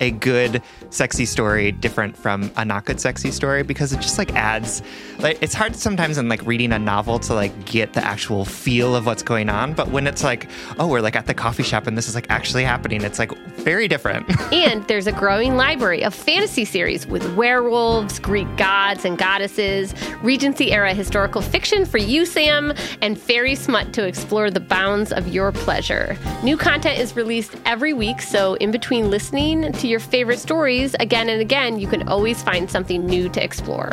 a 0.00 0.10
good 0.10 0.62
sexy 0.90 1.24
story 1.24 1.72
different 1.72 2.16
from 2.16 2.50
a 2.56 2.64
not 2.64 2.84
good 2.84 3.00
sexy 3.00 3.30
story 3.30 3.62
because 3.62 3.92
it 3.92 4.00
just 4.00 4.18
like 4.18 4.34
adds 4.34 4.82
like 5.18 5.38
it's 5.40 5.54
hard 5.54 5.74
sometimes 5.74 6.18
in 6.18 6.28
like 6.28 6.44
reading 6.46 6.72
a 6.72 6.78
novel 6.78 7.18
to 7.18 7.34
like 7.34 7.64
get 7.64 7.92
the 7.94 8.04
actual 8.04 8.44
feel 8.44 8.94
of 8.94 9.06
what's 9.06 9.22
going 9.22 9.48
on 9.48 9.72
but 9.72 9.88
when 9.88 10.06
it's 10.06 10.22
like 10.22 10.48
oh 10.78 10.86
we're 10.86 11.00
like 11.00 11.16
at 11.16 11.26
the 11.26 11.34
coffee 11.34 11.62
shop 11.62 11.86
and 11.86 11.96
this 11.96 12.08
is 12.08 12.14
like 12.14 12.26
actually 12.30 12.64
happening 12.64 13.02
it's 13.02 13.18
like 13.18 13.32
very 13.66 13.88
different. 13.88 14.26
And 14.52 14.86
there's 14.86 15.08
a 15.08 15.12
growing 15.12 15.56
library 15.56 16.02
of 16.04 16.14
fantasy 16.14 16.64
series 16.64 17.06
with 17.06 17.34
werewolves 17.34 18.18
greek 18.18 18.46
gods 18.56 19.04
and 19.04 19.18
goddesses 19.18 19.92
regency 20.22 20.72
era 20.72 20.92
historical 20.92 21.40
fiction 21.40 21.84
for 21.84 21.98
you 21.98 22.26
sam 22.26 22.72
and 23.02 23.20
fairy 23.20 23.54
smut 23.54 23.92
to 23.92 24.06
explore 24.06 24.50
the 24.50 24.60
bounds 24.60 25.12
of 25.12 25.28
your 25.28 25.52
pleasure 25.52 26.16
new 26.42 26.56
content 26.56 26.98
is 26.98 27.16
released 27.16 27.56
every 27.64 27.92
week 27.92 28.20
so 28.20 28.54
in 28.54 28.70
between 28.70 29.10
listening 29.10 29.72
to 29.72 29.86
your 29.86 30.00
favorite 30.00 30.38
stories 30.38 30.94
again 31.00 31.28
and 31.28 31.40
again, 31.40 31.78
you 31.78 31.86
can 31.86 32.08
always 32.08 32.42
find 32.42 32.70
something 32.70 33.04
new 33.04 33.28
to 33.28 33.42
explore. 33.42 33.92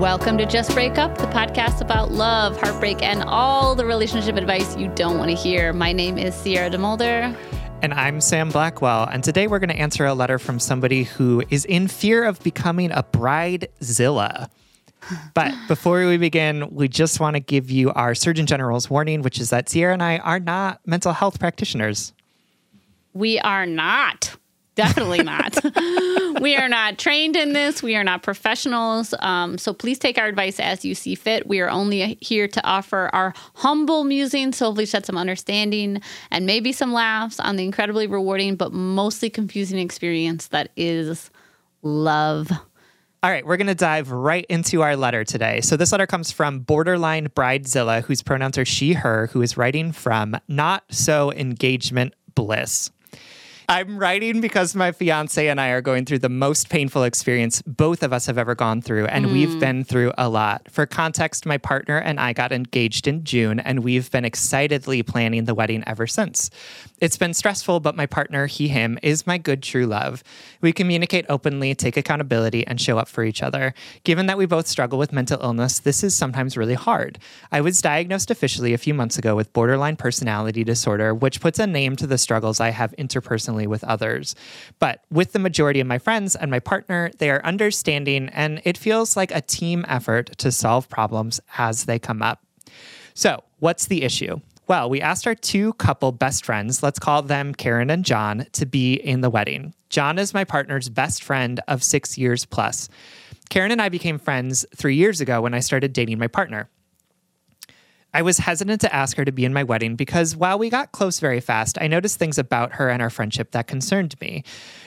Welcome 0.00 0.38
to 0.38 0.46
Just 0.46 0.72
Break 0.72 0.96
Up, 0.96 1.18
the 1.18 1.26
podcast 1.26 1.82
about 1.82 2.10
love, 2.10 2.58
heartbreak, 2.58 3.02
and 3.02 3.22
all 3.24 3.74
the 3.74 3.84
relationship 3.84 4.36
advice 4.36 4.74
you 4.78 4.88
don't 4.94 5.18
want 5.18 5.28
to 5.28 5.36
hear. 5.36 5.74
My 5.74 5.92
name 5.92 6.16
is 6.16 6.34
Sierra 6.34 6.70
DeMulder. 6.70 7.36
And 7.82 7.92
I'm 7.92 8.22
Sam 8.22 8.48
Blackwell. 8.48 9.06
And 9.12 9.22
today 9.22 9.46
we're 9.46 9.58
going 9.58 9.68
to 9.68 9.78
answer 9.78 10.06
a 10.06 10.14
letter 10.14 10.38
from 10.38 10.58
somebody 10.58 11.02
who 11.02 11.44
is 11.50 11.66
in 11.66 11.86
fear 11.86 12.24
of 12.24 12.42
becoming 12.42 12.90
a 12.92 13.02
bridezilla. 13.02 14.48
But 15.34 15.54
before 15.68 16.06
we 16.06 16.16
begin, 16.16 16.74
we 16.74 16.88
just 16.88 17.20
want 17.20 17.34
to 17.34 17.40
give 17.40 17.70
you 17.70 17.92
our 17.92 18.14
Surgeon 18.14 18.46
General's 18.46 18.88
warning, 18.88 19.20
which 19.20 19.38
is 19.38 19.50
that 19.50 19.68
Sierra 19.68 19.92
and 19.92 20.02
I 20.02 20.16
are 20.16 20.40
not 20.40 20.80
mental 20.86 21.12
health 21.12 21.38
practitioners. 21.38 22.14
We 23.12 23.38
are 23.40 23.66
not. 23.66 24.34
Definitely 24.80 25.22
not. 25.22 25.58
we 26.40 26.56
are 26.56 26.68
not 26.68 26.98
trained 26.98 27.36
in 27.36 27.52
this. 27.52 27.82
We 27.82 27.96
are 27.96 28.04
not 28.04 28.22
professionals. 28.22 29.14
Um, 29.20 29.58
so 29.58 29.72
please 29.72 29.98
take 29.98 30.18
our 30.18 30.26
advice 30.26 30.58
as 30.58 30.84
you 30.84 30.94
see 30.94 31.14
fit. 31.14 31.46
We 31.46 31.60
are 31.60 31.68
only 31.68 32.16
here 32.20 32.48
to 32.48 32.66
offer 32.66 33.10
our 33.12 33.34
humble 33.54 34.04
musings, 34.04 34.56
so 34.56 34.66
hopefully 34.66 34.86
shed 34.86 35.04
some 35.04 35.18
understanding 35.18 36.00
and 36.30 36.46
maybe 36.46 36.72
some 36.72 36.92
laughs 36.92 37.38
on 37.40 37.56
the 37.56 37.64
incredibly 37.64 38.06
rewarding 38.06 38.56
but 38.56 38.72
mostly 38.72 39.28
confusing 39.28 39.78
experience 39.78 40.48
that 40.48 40.70
is 40.76 41.30
love. 41.82 42.50
All 43.22 43.30
right, 43.30 43.44
we're 43.44 43.58
going 43.58 43.66
to 43.66 43.74
dive 43.74 44.10
right 44.10 44.46
into 44.48 44.80
our 44.80 44.96
letter 44.96 45.24
today. 45.24 45.60
So, 45.60 45.76
this 45.76 45.92
letter 45.92 46.06
comes 46.06 46.32
from 46.32 46.60
Borderline 46.60 47.28
Bridezilla, 47.28 48.02
whose 48.02 48.22
pronouns 48.22 48.56
are 48.56 48.64
she, 48.64 48.94
her, 48.94 49.26
who 49.26 49.42
is 49.42 49.58
writing 49.58 49.92
from 49.92 50.38
Not 50.48 50.84
So 50.90 51.30
Engagement 51.30 52.14
Bliss. 52.34 52.90
I'm 53.70 53.98
writing 53.98 54.40
because 54.40 54.74
my 54.74 54.90
fiance 54.90 55.46
and 55.46 55.60
I 55.60 55.68
are 55.68 55.80
going 55.80 56.04
through 56.04 56.18
the 56.18 56.28
most 56.28 56.68
painful 56.68 57.04
experience 57.04 57.62
both 57.62 58.02
of 58.02 58.12
us 58.12 58.26
have 58.26 58.36
ever 58.36 58.56
gone 58.56 58.82
through, 58.82 59.06
and 59.06 59.26
mm. 59.26 59.32
we've 59.32 59.60
been 59.60 59.84
through 59.84 60.10
a 60.18 60.28
lot. 60.28 60.68
For 60.68 60.86
context, 60.86 61.46
my 61.46 61.56
partner 61.56 61.96
and 61.96 62.18
I 62.18 62.32
got 62.32 62.50
engaged 62.50 63.06
in 63.06 63.22
June, 63.22 63.60
and 63.60 63.84
we've 63.84 64.10
been 64.10 64.24
excitedly 64.24 65.04
planning 65.04 65.44
the 65.44 65.54
wedding 65.54 65.84
ever 65.86 66.08
since. 66.08 66.50
It's 66.98 67.16
been 67.16 67.32
stressful, 67.32 67.78
but 67.78 67.94
my 67.94 68.06
partner, 68.06 68.46
he, 68.46 68.66
him, 68.66 68.98
is 69.04 69.24
my 69.24 69.38
good 69.38 69.62
true 69.62 69.86
love. 69.86 70.24
We 70.60 70.72
communicate 70.72 71.26
openly, 71.28 71.76
take 71.76 71.96
accountability, 71.96 72.66
and 72.66 72.80
show 72.80 72.98
up 72.98 73.06
for 73.06 73.22
each 73.22 73.40
other. 73.40 73.72
Given 74.02 74.26
that 74.26 74.36
we 74.36 74.46
both 74.46 74.66
struggle 74.66 74.98
with 74.98 75.12
mental 75.12 75.40
illness, 75.40 75.78
this 75.78 76.02
is 76.02 76.16
sometimes 76.16 76.56
really 76.56 76.74
hard. 76.74 77.20
I 77.52 77.60
was 77.60 77.80
diagnosed 77.80 78.32
officially 78.32 78.74
a 78.74 78.78
few 78.78 78.94
months 78.94 79.16
ago 79.16 79.36
with 79.36 79.52
borderline 79.52 79.94
personality 79.94 80.64
disorder, 80.64 81.14
which 81.14 81.40
puts 81.40 81.60
a 81.60 81.68
name 81.68 81.94
to 81.94 82.08
the 82.08 82.18
struggles 82.18 82.58
I 82.58 82.70
have 82.70 82.92
interpersonally 82.98 83.59
with 83.66 83.84
others. 83.84 84.34
But 84.78 85.04
with 85.10 85.32
the 85.32 85.38
majority 85.38 85.80
of 85.80 85.86
my 85.86 85.98
friends 85.98 86.36
and 86.36 86.50
my 86.50 86.60
partner, 86.60 87.10
they 87.18 87.30
are 87.30 87.44
understanding, 87.44 88.28
and 88.30 88.60
it 88.64 88.78
feels 88.78 89.16
like 89.16 89.30
a 89.32 89.40
team 89.40 89.84
effort 89.88 90.38
to 90.38 90.52
solve 90.52 90.88
problems 90.88 91.40
as 91.58 91.84
they 91.84 91.98
come 91.98 92.22
up. 92.22 92.42
So, 93.14 93.42
what's 93.58 93.86
the 93.86 94.02
issue? 94.02 94.40
Well, 94.66 94.88
we 94.88 95.00
asked 95.00 95.26
our 95.26 95.34
two 95.34 95.72
couple 95.74 96.12
best 96.12 96.44
friends, 96.44 96.80
let's 96.82 97.00
call 97.00 97.22
them 97.22 97.54
Karen 97.54 97.90
and 97.90 98.04
John, 98.04 98.46
to 98.52 98.66
be 98.66 98.94
in 98.94 99.20
the 99.20 99.28
wedding. 99.28 99.74
John 99.88 100.16
is 100.16 100.32
my 100.32 100.44
partner's 100.44 100.88
best 100.88 101.24
friend 101.24 101.60
of 101.66 101.82
six 101.82 102.16
years 102.16 102.44
plus. 102.44 102.88
Karen 103.48 103.72
and 103.72 103.82
I 103.82 103.88
became 103.88 104.20
friends 104.20 104.64
three 104.76 104.94
years 104.94 105.20
ago 105.20 105.42
when 105.42 105.54
I 105.54 105.58
started 105.58 105.92
dating 105.92 106.20
my 106.20 106.28
partner. 106.28 106.70
I 108.12 108.22
was 108.22 108.38
hesitant 108.38 108.80
to 108.80 108.94
ask 108.94 109.16
her 109.16 109.24
to 109.24 109.30
be 109.30 109.44
in 109.44 109.52
my 109.52 109.62
wedding 109.62 109.94
because 109.94 110.34
while 110.34 110.58
we 110.58 110.68
got 110.68 110.90
close 110.90 111.20
very 111.20 111.40
fast, 111.40 111.78
I 111.80 111.86
noticed 111.86 112.18
things 112.18 112.38
about 112.38 112.72
her 112.72 112.88
and 112.88 113.00
our 113.00 113.10
friendship 113.10 113.52
that 113.52 113.68
concerned 113.68 114.20
me. 114.20 114.42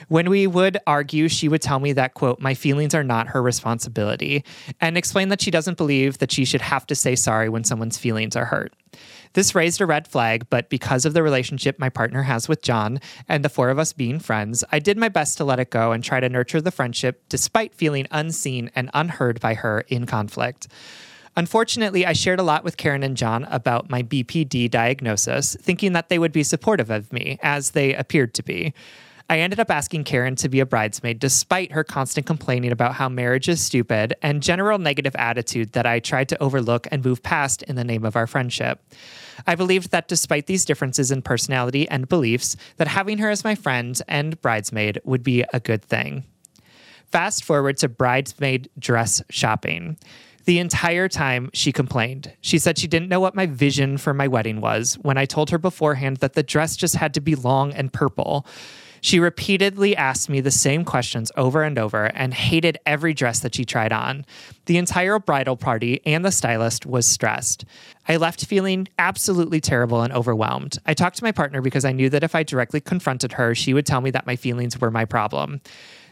When 0.08 0.28
we 0.28 0.46
would 0.46 0.78
argue, 0.86 1.28
she 1.28 1.48
would 1.48 1.62
tell 1.62 1.80
me 1.80 1.94
that, 1.94 2.14
quote, 2.14 2.38
my 2.40 2.52
feelings 2.52 2.94
are 2.94 3.02
not 3.02 3.28
her 3.28 3.42
responsibility, 3.42 4.44
and 4.80 4.98
explain 4.98 5.30
that 5.30 5.40
she 5.40 5.50
doesn't 5.50 5.78
believe 5.78 6.18
that 6.18 6.32
she 6.32 6.44
should 6.44 6.60
have 6.60 6.86
to 6.88 6.94
say 6.94 7.16
sorry 7.16 7.48
when 7.48 7.64
someone's 7.64 7.96
feelings 7.96 8.36
are 8.36 8.44
hurt. 8.44 8.74
This 9.32 9.54
raised 9.54 9.80
a 9.80 9.86
red 9.86 10.06
flag, 10.06 10.46
but 10.50 10.68
because 10.68 11.04
of 11.04 11.14
the 11.14 11.22
relationship 11.22 11.78
my 11.78 11.88
partner 11.88 12.22
has 12.22 12.48
with 12.48 12.62
John 12.62 13.00
and 13.28 13.44
the 13.44 13.48
four 13.48 13.70
of 13.70 13.78
us 13.78 13.92
being 13.92 14.20
friends, 14.20 14.62
I 14.70 14.78
did 14.78 14.98
my 14.98 15.08
best 15.08 15.38
to 15.38 15.44
let 15.44 15.58
it 15.58 15.70
go 15.70 15.92
and 15.92 16.04
try 16.04 16.20
to 16.20 16.28
nurture 16.28 16.60
the 16.60 16.70
friendship 16.70 17.24
despite 17.28 17.74
feeling 17.74 18.06
unseen 18.10 18.70
and 18.76 18.90
unheard 18.94 19.40
by 19.40 19.54
her 19.54 19.80
in 19.88 20.06
conflict. 20.06 20.68
Unfortunately, 21.36 22.06
I 22.06 22.12
shared 22.12 22.38
a 22.38 22.44
lot 22.44 22.62
with 22.62 22.76
Karen 22.76 23.02
and 23.02 23.16
John 23.16 23.44
about 23.44 23.90
my 23.90 24.02
BPD 24.02 24.70
diagnosis, 24.70 25.56
thinking 25.60 25.92
that 25.92 26.08
they 26.08 26.18
would 26.18 26.32
be 26.32 26.44
supportive 26.44 26.90
of 26.90 27.12
me, 27.12 27.38
as 27.42 27.72
they 27.72 27.92
appeared 27.94 28.34
to 28.34 28.42
be. 28.42 28.72
I 29.28 29.38
ended 29.38 29.58
up 29.58 29.70
asking 29.70 30.04
Karen 30.04 30.36
to 30.36 30.50
be 30.50 30.60
a 30.60 30.66
bridesmaid 30.66 31.18
despite 31.18 31.72
her 31.72 31.82
constant 31.82 32.26
complaining 32.26 32.70
about 32.70 32.94
how 32.94 33.08
marriage 33.08 33.48
is 33.48 33.60
stupid 33.60 34.14
and 34.20 34.42
general 34.42 34.78
negative 34.78 35.16
attitude 35.16 35.72
that 35.72 35.86
I 35.86 35.98
tried 35.98 36.28
to 36.28 36.42
overlook 36.42 36.86
and 36.92 37.02
move 37.02 37.22
past 37.22 37.62
in 37.62 37.74
the 37.74 37.84
name 37.84 38.04
of 38.04 38.16
our 38.16 38.26
friendship. 38.26 38.84
I 39.46 39.54
believed 39.54 39.90
that 39.92 40.08
despite 40.08 40.46
these 40.46 40.66
differences 40.66 41.10
in 41.10 41.22
personality 41.22 41.88
and 41.88 42.08
beliefs, 42.08 42.54
that 42.76 42.86
having 42.86 43.18
her 43.18 43.30
as 43.30 43.44
my 43.44 43.54
friend 43.54 44.00
and 44.06 44.40
bridesmaid 44.42 45.00
would 45.04 45.22
be 45.22 45.42
a 45.54 45.60
good 45.60 45.82
thing. 45.82 46.24
Fast 47.06 47.44
forward 47.44 47.78
to 47.78 47.88
bridesmaid 47.88 48.68
dress 48.78 49.22
shopping. 49.30 49.96
The 50.44 50.58
entire 50.58 51.08
time 51.08 51.50
she 51.54 51.72
complained. 51.72 52.32
She 52.40 52.58
said 52.58 52.76
she 52.76 52.86
didn't 52.86 53.08
know 53.08 53.20
what 53.20 53.34
my 53.34 53.46
vision 53.46 53.96
for 53.96 54.12
my 54.12 54.28
wedding 54.28 54.60
was 54.60 54.94
when 55.00 55.16
I 55.16 55.24
told 55.24 55.50
her 55.50 55.58
beforehand 55.58 56.18
that 56.18 56.34
the 56.34 56.42
dress 56.42 56.76
just 56.76 56.96
had 56.96 57.14
to 57.14 57.20
be 57.20 57.34
long 57.34 57.72
and 57.72 57.92
purple. 57.92 58.46
She 59.04 59.20
repeatedly 59.20 59.94
asked 59.94 60.30
me 60.30 60.40
the 60.40 60.50
same 60.50 60.82
questions 60.82 61.30
over 61.36 61.62
and 61.62 61.78
over 61.78 62.06
and 62.06 62.32
hated 62.32 62.78
every 62.86 63.12
dress 63.12 63.40
that 63.40 63.54
she 63.54 63.66
tried 63.66 63.92
on. 63.92 64.24
The 64.64 64.78
entire 64.78 65.18
bridal 65.18 65.58
party 65.58 66.00
and 66.06 66.24
the 66.24 66.32
stylist 66.32 66.86
was 66.86 67.06
stressed. 67.06 67.66
I 68.08 68.16
left 68.16 68.46
feeling 68.46 68.88
absolutely 68.98 69.60
terrible 69.60 70.00
and 70.00 70.10
overwhelmed. 70.10 70.78
I 70.86 70.94
talked 70.94 71.18
to 71.18 71.24
my 71.24 71.32
partner 71.32 71.60
because 71.60 71.84
I 71.84 71.92
knew 71.92 72.08
that 72.08 72.24
if 72.24 72.34
I 72.34 72.44
directly 72.44 72.80
confronted 72.80 73.32
her, 73.32 73.54
she 73.54 73.74
would 73.74 73.84
tell 73.84 74.00
me 74.00 74.10
that 74.10 74.26
my 74.26 74.36
feelings 74.36 74.80
were 74.80 74.90
my 74.90 75.04
problem. 75.04 75.60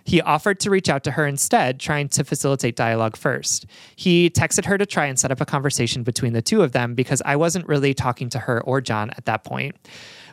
He 0.04 0.20
offered 0.20 0.60
to 0.60 0.70
reach 0.70 0.88
out 0.88 1.04
to 1.04 1.12
her 1.12 1.26
instead, 1.26 1.78
trying 1.78 2.08
to 2.10 2.24
facilitate 2.24 2.76
dialogue 2.76 3.16
first. 3.16 3.66
He 3.96 4.30
texted 4.30 4.64
her 4.66 4.78
to 4.78 4.86
try 4.86 5.06
and 5.06 5.18
set 5.18 5.30
up 5.30 5.40
a 5.40 5.46
conversation 5.46 6.02
between 6.02 6.32
the 6.32 6.42
two 6.42 6.62
of 6.62 6.72
them 6.72 6.94
because 6.94 7.22
I 7.24 7.36
wasn't 7.36 7.68
really 7.68 7.94
talking 7.94 8.28
to 8.30 8.40
her 8.40 8.60
or 8.62 8.80
John 8.80 9.10
at 9.10 9.26
that 9.26 9.44
point. 9.44 9.76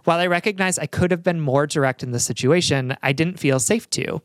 While 0.06 0.20
I 0.20 0.28
recognize 0.28 0.80
I 0.80 0.86
could 0.86 1.12
have 1.12 1.24
been 1.24 1.42
more 1.42 1.68
direct 1.68 2.04
in 2.04 2.12
the 2.12 2.20
situation, 2.20 2.96
I 3.04 3.12
didn't 3.12 3.40
feel 3.40 3.60
safe 3.60 3.90
to. 3.92 4.22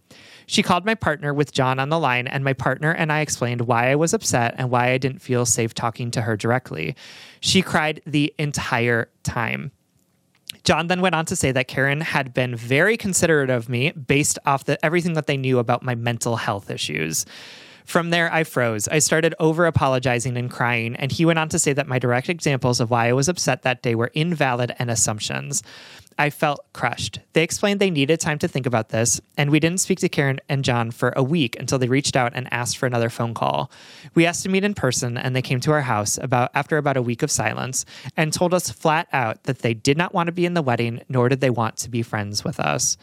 She 0.47 0.63
called 0.63 0.85
my 0.85 0.95
partner 0.95 1.33
with 1.35 1.53
John 1.53 1.79
on 1.79 1.89
the 1.89 1.99
line, 1.99 2.27
and 2.27 2.45
my 2.45 2.53
partner 2.53 2.93
and 2.93 3.11
I 3.11 3.21
explained 3.21 3.63
why 3.63 3.91
I 3.91 3.97
was 3.97 4.15
upset 4.15 4.55
and 4.59 4.71
why 4.71 4.91
I 4.91 4.99
didn't 4.99 5.21
feel 5.21 5.47
safe 5.47 5.75
talking 5.75 6.11
to 6.13 6.23
her 6.23 6.37
directly. 6.37 6.95
She 7.41 7.63
cried 7.63 8.03
the 8.07 8.33
entire 8.39 9.11
time. 9.23 9.73
John 10.65 10.87
then 10.87 11.03
went 11.03 11.15
on 11.15 11.27
to 11.27 11.37
say 11.37 11.53
that 11.53 11.69
Karen 11.69 12.01
had 12.01 12.33
been 12.33 12.57
very 12.57 12.97
considerate 12.97 13.51
of 13.51 13.69
me 13.69 13.93
based 13.93 14.39
off 14.47 14.65
the 14.65 14.83
everything 14.85 15.13
that 15.13 15.27
they 15.27 15.37
knew 15.37 15.59
about 15.59 15.83
my 15.83 15.95
mental 15.95 16.37
health 16.37 16.71
issues. 16.71 17.27
From 17.85 18.11
there, 18.11 18.33
I 18.33 18.45
froze. 18.45 18.89
I 18.89 18.99
started 18.99 19.35
over 19.39 19.67
apologizing 19.67 20.37
and 20.37 20.51
crying, 20.51 20.97
and 20.97 21.13
he 21.13 21.27
went 21.27 21.39
on 21.39 21.51
to 21.51 21.59
say 21.59 21.75
that 21.75 21.87
my 21.87 21.99
direct 21.99 22.29
examples 22.29 22.81
of 22.81 22.91
why 22.91 23.09
I 23.09 23.13
was 23.13 23.29
upset 23.29 23.63
that 23.63 23.83
day 23.83 23.95
were 23.95 24.11
invalid 24.15 24.75
and 24.79 24.91
assumptions. 24.91 25.63
I 26.19 26.31
felt 26.31 26.65
crushed. 26.73 27.21
They 27.33 27.43
explained 27.43 27.81
they 27.81 27.91
needed 27.91 28.21
time 28.21 28.39
to 28.39 28.49
think 28.49 28.67
about 28.67 28.89
this, 28.89 29.21
and 29.37 29.51
we 29.51 29.61
didn't 29.61 29.81
speak 29.81 29.99
to 30.01 30.09
Karen 30.09 30.41
and 30.49 30.65
John 30.65 30.93
for 30.93 31.13
a 31.17 31.23
week 31.23 31.59
until 31.59 31.79
they 31.79 31.89
reached 31.89 32.17
out 32.17 32.33
and 32.35 32.53
asked 32.53 32.79
for 32.79 32.87
another 32.87 33.11
phone 33.11 33.35
call. 33.35 33.71
We 34.15 34.25
asked 34.25 34.45
to 34.45 34.49
meet 34.49 34.65
in 34.65 34.75
person, 34.75 35.19
and 35.19 35.35
they 35.35 35.43
came 35.43 35.61
to 35.61 35.73
our 35.73 35.83
house 35.83 36.17
about 36.19 36.51
after 36.55 36.79
about 36.79 36.97
a 36.97 37.03
week 37.03 37.23
of 37.23 37.31
silence 37.31 37.85
and 38.17 38.33
told 38.33 38.55
us 38.55 38.71
flat 38.71 39.09
out 39.13 39.43
that 39.45 39.59
they 39.59 39.75
did 39.75 39.99
not 39.99 40.15
want 40.15 40.29
to 40.29 40.33
be 40.33 40.47
in 40.47 40.55
the 40.55 40.63
wedding, 40.63 41.03
nor 41.09 41.29
did 41.29 41.41
they 41.41 41.51
want 41.51 41.77
to 41.79 41.91
be 41.91 42.03
friends 42.03 42.45
with 42.45 42.61
us. 42.61 42.97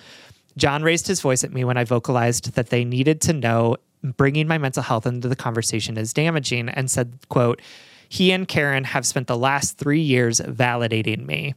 John 0.58 0.84
raised 0.84 1.08
his 1.08 1.22
voice 1.22 1.44
at 1.44 1.54
me 1.54 1.64
when 1.64 1.78
I 1.78 1.84
vocalized 1.84 2.54
that 2.54 2.70
they 2.70 2.84
needed 2.84 3.22
to 3.22 3.34
know 3.34 3.78
bringing 4.04 4.48
my 4.48 4.58
mental 4.58 4.84
health 4.84 5.06
into 5.06 5.28
the 5.28 5.36
conversation 5.36 5.98
is 5.98 6.14
damaging 6.14 6.70
and 6.70 6.90
said, 6.90 7.18
quote, 7.30 7.62
he 8.10 8.32
and 8.32 8.48
Karen 8.48 8.84
have 8.84 9.06
spent 9.06 9.28
the 9.28 9.38
last 9.38 9.78
three 9.78 10.02
years 10.02 10.42
validating 10.42 11.26
me. 11.26 11.56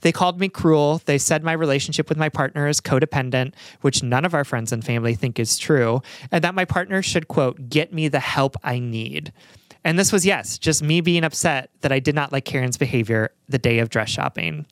They 0.00 0.10
called 0.10 0.40
me 0.40 0.48
cruel. 0.48 1.00
They 1.04 1.18
said 1.18 1.44
my 1.44 1.52
relationship 1.52 2.08
with 2.08 2.18
my 2.18 2.28
partner 2.28 2.66
is 2.66 2.80
codependent, 2.80 3.54
which 3.82 4.02
none 4.02 4.24
of 4.24 4.34
our 4.34 4.44
friends 4.44 4.72
and 4.72 4.84
family 4.84 5.14
think 5.14 5.38
is 5.38 5.58
true, 5.58 6.02
and 6.32 6.42
that 6.42 6.56
my 6.56 6.64
partner 6.64 7.02
should, 7.02 7.28
quote, 7.28 7.68
get 7.68 7.92
me 7.92 8.08
the 8.08 8.18
help 8.18 8.56
I 8.64 8.80
need. 8.80 9.32
And 9.84 9.98
this 9.98 10.12
was, 10.12 10.26
yes, 10.26 10.58
just 10.58 10.82
me 10.82 11.00
being 11.00 11.24
upset 11.24 11.70
that 11.80 11.92
I 11.92 12.00
did 12.00 12.14
not 12.14 12.32
like 12.32 12.44
Karen's 12.44 12.76
behavior 12.76 13.30
the 13.48 13.58
day 13.58 13.78
of 13.78 13.90
dress 13.90 14.10
shopping. 14.10 14.66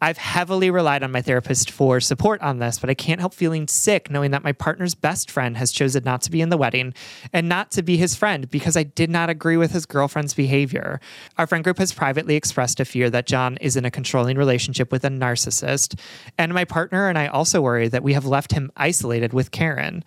I've 0.00 0.18
heavily 0.18 0.70
relied 0.70 1.02
on 1.02 1.10
my 1.10 1.22
therapist 1.22 1.70
for 1.70 2.00
support 2.00 2.42
on 2.42 2.58
this, 2.58 2.78
but 2.78 2.90
I 2.90 2.94
can't 2.94 3.20
help 3.20 3.32
feeling 3.32 3.66
sick 3.66 4.10
knowing 4.10 4.30
that 4.32 4.44
my 4.44 4.52
partner's 4.52 4.94
best 4.94 5.30
friend 5.30 5.56
has 5.56 5.72
chosen 5.72 6.04
not 6.04 6.20
to 6.22 6.30
be 6.30 6.42
in 6.42 6.50
the 6.50 6.58
wedding 6.58 6.92
and 7.32 7.48
not 7.48 7.70
to 7.72 7.82
be 7.82 7.96
his 7.96 8.14
friend 8.14 8.50
because 8.50 8.76
I 8.76 8.82
did 8.82 9.08
not 9.08 9.30
agree 9.30 9.56
with 9.56 9.72
his 9.72 9.86
girlfriend's 9.86 10.34
behavior. 10.34 11.00
Our 11.38 11.46
friend 11.46 11.64
group 11.64 11.78
has 11.78 11.94
privately 11.94 12.36
expressed 12.36 12.78
a 12.78 12.84
fear 12.84 13.08
that 13.08 13.26
John 13.26 13.56
is 13.56 13.74
in 13.74 13.86
a 13.86 13.90
controlling 13.90 14.36
relationship 14.36 14.92
with 14.92 15.04
a 15.04 15.08
narcissist, 15.08 15.98
and 16.36 16.52
my 16.52 16.66
partner 16.66 17.08
and 17.08 17.16
I 17.16 17.28
also 17.28 17.62
worry 17.62 17.88
that 17.88 18.02
we 18.02 18.12
have 18.12 18.26
left 18.26 18.52
him 18.52 18.70
isolated 18.76 19.32
with 19.32 19.50
Karen. 19.50 20.04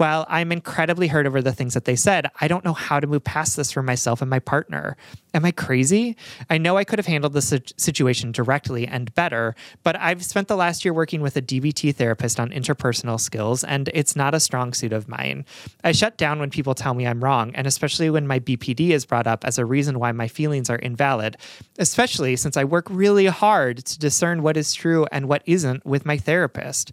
While 0.00 0.24
I'm 0.30 0.50
incredibly 0.50 1.08
hurt 1.08 1.26
over 1.26 1.42
the 1.42 1.52
things 1.52 1.74
that 1.74 1.84
they 1.84 1.94
said, 1.94 2.30
I 2.40 2.48
don't 2.48 2.64
know 2.64 2.72
how 2.72 3.00
to 3.00 3.06
move 3.06 3.22
past 3.22 3.54
this 3.54 3.70
for 3.70 3.82
myself 3.82 4.22
and 4.22 4.30
my 4.30 4.38
partner. 4.38 4.96
Am 5.34 5.44
I 5.44 5.50
crazy? 5.50 6.16
I 6.48 6.56
know 6.56 6.78
I 6.78 6.84
could 6.84 6.98
have 6.98 7.04
handled 7.04 7.34
this 7.34 7.52
situation 7.76 8.32
directly 8.32 8.86
and 8.86 9.14
better, 9.14 9.54
but 9.82 9.96
I've 9.96 10.24
spent 10.24 10.48
the 10.48 10.56
last 10.56 10.86
year 10.86 10.94
working 10.94 11.20
with 11.20 11.36
a 11.36 11.42
DBT 11.42 11.94
therapist 11.94 12.40
on 12.40 12.48
interpersonal 12.48 13.20
skills, 13.20 13.62
and 13.62 13.90
it's 13.92 14.16
not 14.16 14.34
a 14.34 14.40
strong 14.40 14.72
suit 14.72 14.94
of 14.94 15.06
mine. 15.06 15.44
I 15.84 15.92
shut 15.92 16.16
down 16.16 16.38
when 16.38 16.48
people 16.48 16.74
tell 16.74 16.94
me 16.94 17.06
I'm 17.06 17.22
wrong, 17.22 17.54
and 17.54 17.66
especially 17.66 18.08
when 18.08 18.26
my 18.26 18.40
BPD 18.40 18.92
is 18.92 19.04
brought 19.04 19.26
up 19.26 19.44
as 19.44 19.58
a 19.58 19.66
reason 19.66 19.98
why 19.98 20.12
my 20.12 20.28
feelings 20.28 20.70
are 20.70 20.78
invalid, 20.78 21.36
especially 21.78 22.36
since 22.36 22.56
I 22.56 22.64
work 22.64 22.86
really 22.88 23.26
hard 23.26 23.84
to 23.84 23.98
discern 23.98 24.42
what 24.42 24.56
is 24.56 24.72
true 24.72 25.06
and 25.12 25.28
what 25.28 25.42
isn't 25.44 25.84
with 25.84 26.06
my 26.06 26.16
therapist. 26.16 26.90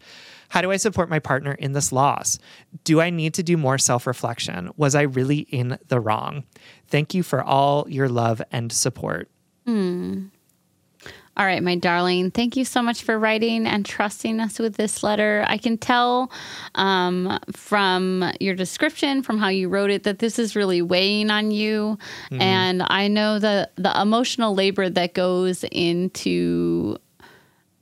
How 0.49 0.61
do 0.61 0.71
I 0.71 0.77
support 0.77 1.09
my 1.09 1.19
partner 1.19 1.53
in 1.53 1.73
this 1.73 1.91
loss? 1.91 2.39
Do 2.83 3.01
I 3.01 3.09
need 3.09 3.33
to 3.35 3.43
do 3.43 3.57
more 3.57 3.77
self 3.77 4.07
reflection? 4.07 4.71
Was 4.77 4.95
I 4.95 5.03
really 5.03 5.39
in 5.39 5.77
the 5.87 5.99
wrong? 5.99 6.43
Thank 6.87 7.13
you 7.13 7.23
for 7.23 7.43
all 7.43 7.85
your 7.89 8.09
love 8.09 8.41
and 8.51 8.71
support. 8.71 9.29
Mm. 9.67 10.29
All 11.37 11.45
right, 11.45 11.61
my 11.61 11.75
darling. 11.75 12.31
Thank 12.31 12.57
you 12.57 12.65
so 12.65 12.81
much 12.81 13.03
for 13.03 13.19
writing 13.19 13.67
and 13.67 13.85
trusting 13.85 14.39
us 14.39 14.57
with 14.57 14.75
this 14.75 15.03
letter. 15.03 15.45
I 15.47 15.59
can 15.59 15.77
tell 15.77 16.31
um, 16.73 17.37
from 17.51 18.31
your 18.39 18.55
description, 18.55 19.21
from 19.21 19.37
how 19.37 19.49
you 19.49 19.69
wrote 19.69 19.91
it, 19.91 20.01
that 20.03 20.17
this 20.17 20.39
is 20.39 20.55
really 20.55 20.81
weighing 20.81 21.29
on 21.29 21.51
you. 21.51 21.99
Mm-hmm. 22.31 22.41
And 22.41 22.83
I 22.87 23.07
know 23.07 23.37
the 23.37 23.69
the 23.75 24.01
emotional 24.01 24.55
labor 24.55 24.89
that 24.89 25.13
goes 25.13 25.63
into 25.71 26.97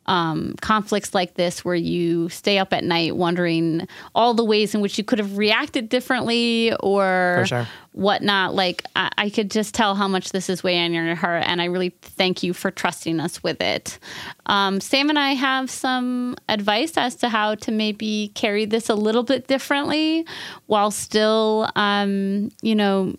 um, 0.08 0.56
conflicts 0.62 1.14
like 1.14 1.34
this 1.34 1.66
where 1.66 1.76
you 1.76 2.30
stay 2.30 2.60
up 2.60 2.74
at 2.74 2.84
night 2.84 3.16
wondering 3.16 3.88
all 4.14 4.34
the 4.34 4.44
ways 4.44 4.76
in 4.76 4.82
which 4.82 4.98
you 4.98 5.04
could 5.04 5.20
have 5.20 5.38
reacted 5.38 5.90
differently 5.90 6.74
or 6.80 7.44
sure. 7.48 7.68
whatnot. 7.94 8.54
Like, 8.54 8.84
I, 8.96 9.10
I, 9.18 9.30
could 9.30 9.50
just 9.50 9.74
tell 9.74 9.96
how 9.96 10.08
much 10.08 10.32
this 10.32 10.50
is 10.50 10.64
weighing 10.64 10.96
on 10.96 11.06
your 11.06 11.16
heart, 11.16 11.44
and 11.48 11.62
I 11.62 11.66
really 11.66 11.90
thank 12.02 12.44
you 12.44 12.54
for 12.54 12.70
trusting 12.70 13.20
us 13.20 13.42
with 13.42 13.62
it. 13.62 13.98
Um, 14.46 14.80
Sam 14.80 15.10
and 15.10 15.18
I 15.18 15.32
have 15.32 15.70
some 15.70 16.36
advice 16.50 16.98
as 16.98 17.16
to 17.18 17.30
how 17.30 17.56
to 17.56 17.72
maybe 17.72 18.32
carry 18.36 18.66
this 18.66 18.90
a 18.90 18.96
little 18.96 19.24
bit 19.24 19.48
differently 19.48 20.26
while 20.68 20.92
still, 20.92 21.70
um, 21.76 22.52
you 22.62 22.76
know, 22.76 23.16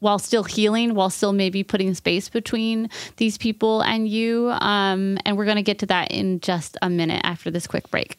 while 0.00 0.18
still 0.18 0.44
healing, 0.44 0.94
while 0.94 1.10
still 1.10 1.32
maybe 1.32 1.62
putting 1.62 1.94
space 1.94 2.28
between 2.28 2.90
these 3.16 3.38
people 3.38 3.82
and 3.82 4.08
you. 4.08 4.50
Um, 4.50 5.18
and 5.24 5.36
we're 5.36 5.44
going 5.44 5.56
to 5.56 5.62
get 5.62 5.78
to 5.80 5.86
that 5.86 6.10
in 6.10 6.40
just 6.40 6.76
a 6.82 6.90
minute 6.90 7.20
after 7.24 7.50
this 7.50 7.66
quick 7.66 7.90
break. 7.90 8.18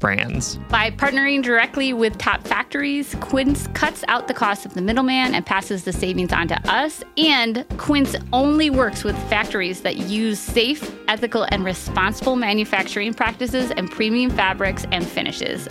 brands. 0.00 0.56
By 0.68 0.90
partnering 0.90 1.42
directly 1.42 1.92
with 1.92 2.18
top 2.18 2.44
factories, 2.46 3.14
Quince 3.20 3.68
cuts 3.68 4.02
out 4.08 4.26
the 4.26 4.34
cost 4.34 4.66
of 4.66 4.74
the 4.74 4.82
middleman 4.82 5.34
and 5.34 5.46
passes 5.46 5.84
the 5.84 5.92
savings 5.92 6.32
on 6.32 6.48
to 6.48 6.70
us. 6.70 7.04
And 7.16 7.64
Quince 7.76 8.16
only 8.32 8.70
works 8.70 9.04
with 9.04 9.16
factories 9.28 9.82
that 9.82 9.98
use 9.98 10.40
safe, 10.40 10.92
ethical, 11.06 11.46
and 11.50 11.64
responsible 11.64 12.34
manufacturing 12.34 13.14
practices 13.14 13.70
and 13.70 13.88
premium 13.90 14.30
fabrics 14.30 14.84
and 14.90 15.06
finishes. 15.06 15.68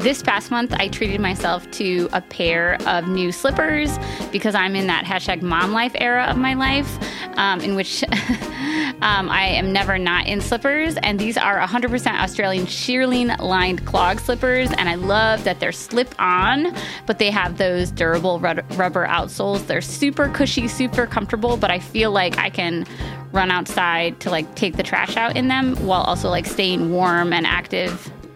This 0.00 0.22
past 0.22 0.50
month, 0.50 0.72
I 0.72 0.88
treated 0.88 1.20
myself 1.20 1.70
to 1.72 2.08
a 2.14 2.22
pair 2.22 2.78
of 2.86 3.06
new 3.06 3.30
slippers 3.30 3.98
because 4.32 4.54
I'm 4.54 4.74
in 4.74 4.86
that 4.86 5.04
hashtag 5.04 5.42
mom 5.42 5.72
life 5.72 5.92
era 5.96 6.24
of 6.24 6.38
my 6.38 6.54
life, 6.54 6.98
um, 7.36 7.60
in 7.60 7.74
which 7.74 8.02
um, 9.02 9.30
I 9.30 9.46
am 9.46 9.72
never 9.72 9.98
not 9.98 10.26
in 10.26 10.40
slippers. 10.40 10.96
And 11.02 11.18
these 11.18 11.36
are 11.36 11.58
100% 11.58 12.20
Australian 12.20 12.66
shearling 12.66 13.38
lined 13.38 13.86
clog 13.86 14.20
slippers. 14.20 14.70
And 14.72 14.88
I 14.88 14.94
love 14.96 15.44
that 15.44 15.60
they're 15.60 15.72
slip 15.72 16.14
on, 16.18 16.74
but 17.06 17.18
they 17.18 17.30
have 17.30 17.58
those 17.58 17.90
durable 17.90 18.40
rubber 18.40 19.06
outsoles. 19.06 19.66
They're 19.66 19.80
super 19.80 20.28
cushy, 20.28 20.68
super 20.68 21.06
comfortable, 21.06 21.56
but 21.56 21.70
I 21.70 21.78
feel 21.78 22.10
like 22.10 22.38
I 22.38 22.50
can 22.50 22.86
run 23.32 23.50
outside 23.50 24.20
to 24.20 24.30
like 24.30 24.54
take 24.54 24.76
the 24.76 24.82
trash 24.82 25.16
out 25.16 25.36
in 25.36 25.48
them 25.48 25.76
while 25.86 26.02
also 26.02 26.28
like 26.28 26.46
staying 26.46 26.90
warm 26.90 27.32
and 27.32 27.46
active 27.46 28.12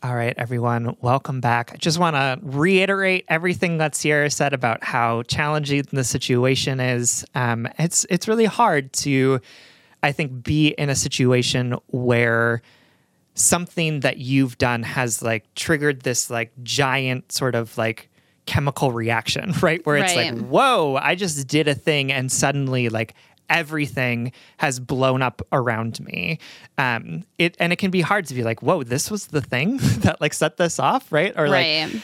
All 0.00 0.14
right, 0.14 0.34
everyone, 0.38 0.96
welcome 1.00 1.40
back. 1.40 1.72
I 1.74 1.76
just 1.76 1.98
want 1.98 2.14
to 2.14 2.38
reiterate 2.40 3.24
everything 3.26 3.78
that 3.78 3.96
Sierra 3.96 4.30
said 4.30 4.52
about 4.52 4.84
how 4.84 5.24
challenging 5.24 5.86
the 5.90 6.04
situation 6.04 6.78
is. 6.78 7.24
Um, 7.34 7.66
it's 7.80 8.06
it's 8.08 8.28
really 8.28 8.44
hard 8.44 8.92
to, 8.92 9.40
I 10.00 10.12
think, 10.12 10.44
be 10.44 10.68
in 10.68 10.88
a 10.88 10.94
situation 10.94 11.74
where 11.88 12.62
something 13.34 14.00
that 14.00 14.18
you've 14.18 14.56
done 14.56 14.84
has 14.84 15.20
like 15.20 15.52
triggered 15.56 16.02
this 16.02 16.30
like 16.30 16.52
giant 16.62 17.32
sort 17.32 17.56
of 17.56 17.76
like 17.76 18.08
chemical 18.46 18.92
reaction, 18.92 19.52
right? 19.62 19.84
Where 19.84 19.96
it's 19.96 20.14
right. 20.14 20.32
like, 20.32 20.46
whoa, 20.46 20.94
I 20.94 21.16
just 21.16 21.48
did 21.48 21.66
a 21.66 21.74
thing 21.74 22.12
and 22.12 22.30
suddenly 22.30 22.88
like 22.88 23.14
everything 23.48 24.32
has 24.58 24.80
blown 24.80 25.22
up 25.22 25.42
around 25.52 26.00
me. 26.00 26.38
Um, 26.76 27.24
it 27.38 27.56
and 27.58 27.72
it 27.72 27.76
can 27.76 27.90
be 27.90 28.00
hard 28.00 28.26
to 28.26 28.34
be 28.34 28.42
like, 28.42 28.62
whoa, 28.62 28.82
this 28.82 29.10
was 29.10 29.28
the 29.28 29.40
thing 29.40 29.76
that 30.00 30.20
like 30.20 30.34
set 30.34 30.56
this 30.56 30.78
off, 30.78 31.12
right? 31.12 31.32
Or 31.36 31.44
right. 31.44 31.92
like, 31.92 32.02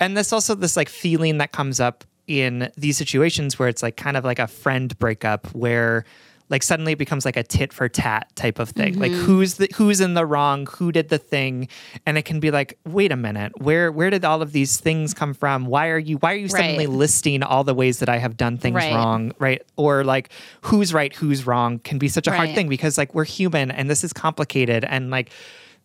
and 0.00 0.16
there's 0.16 0.32
also 0.32 0.54
this 0.54 0.76
like 0.76 0.88
feeling 0.88 1.38
that 1.38 1.52
comes 1.52 1.80
up 1.80 2.04
in 2.26 2.70
these 2.76 2.96
situations 2.96 3.58
where 3.58 3.68
it's 3.68 3.82
like 3.82 3.96
kind 3.96 4.16
of 4.16 4.24
like 4.24 4.38
a 4.38 4.46
friend 4.46 4.98
breakup 4.98 5.46
where 5.48 6.04
like 6.50 6.62
suddenly 6.62 6.92
it 6.92 6.98
becomes 6.98 7.24
like 7.24 7.36
a 7.36 7.42
tit 7.42 7.72
for 7.72 7.88
tat 7.88 8.34
type 8.36 8.58
of 8.58 8.70
thing. 8.70 8.94
Mm-hmm. 8.94 9.02
Like 9.02 9.12
who's 9.12 9.54
the 9.54 9.68
who's 9.74 10.00
in 10.00 10.14
the 10.14 10.26
wrong, 10.26 10.66
who 10.66 10.92
did 10.92 11.08
the 11.08 11.18
thing, 11.18 11.68
and 12.04 12.18
it 12.18 12.24
can 12.24 12.40
be 12.40 12.50
like, 12.50 12.78
wait 12.84 13.12
a 13.12 13.16
minute, 13.16 13.60
where 13.60 13.90
where 13.90 14.10
did 14.10 14.24
all 14.24 14.42
of 14.42 14.52
these 14.52 14.78
things 14.78 15.14
come 15.14 15.32
from? 15.32 15.66
Why 15.66 15.88
are 15.88 15.98
you 15.98 16.18
why 16.18 16.32
are 16.32 16.36
you 16.36 16.48
suddenly 16.48 16.86
right. 16.86 16.96
listing 16.96 17.42
all 17.42 17.64
the 17.64 17.74
ways 17.74 17.98
that 18.00 18.08
I 18.08 18.18
have 18.18 18.36
done 18.36 18.58
things 18.58 18.76
right. 18.76 18.94
wrong, 18.94 19.32
right? 19.38 19.62
Or 19.76 20.04
like 20.04 20.30
who's 20.62 20.92
right, 20.92 21.14
who's 21.14 21.46
wrong 21.46 21.78
can 21.78 21.98
be 21.98 22.08
such 22.08 22.26
a 22.26 22.30
right. 22.30 22.36
hard 22.36 22.54
thing 22.54 22.68
because 22.68 22.98
like 22.98 23.14
we're 23.14 23.24
human 23.24 23.70
and 23.70 23.88
this 23.88 24.04
is 24.04 24.12
complicated 24.12 24.84
and 24.84 25.10
like 25.10 25.30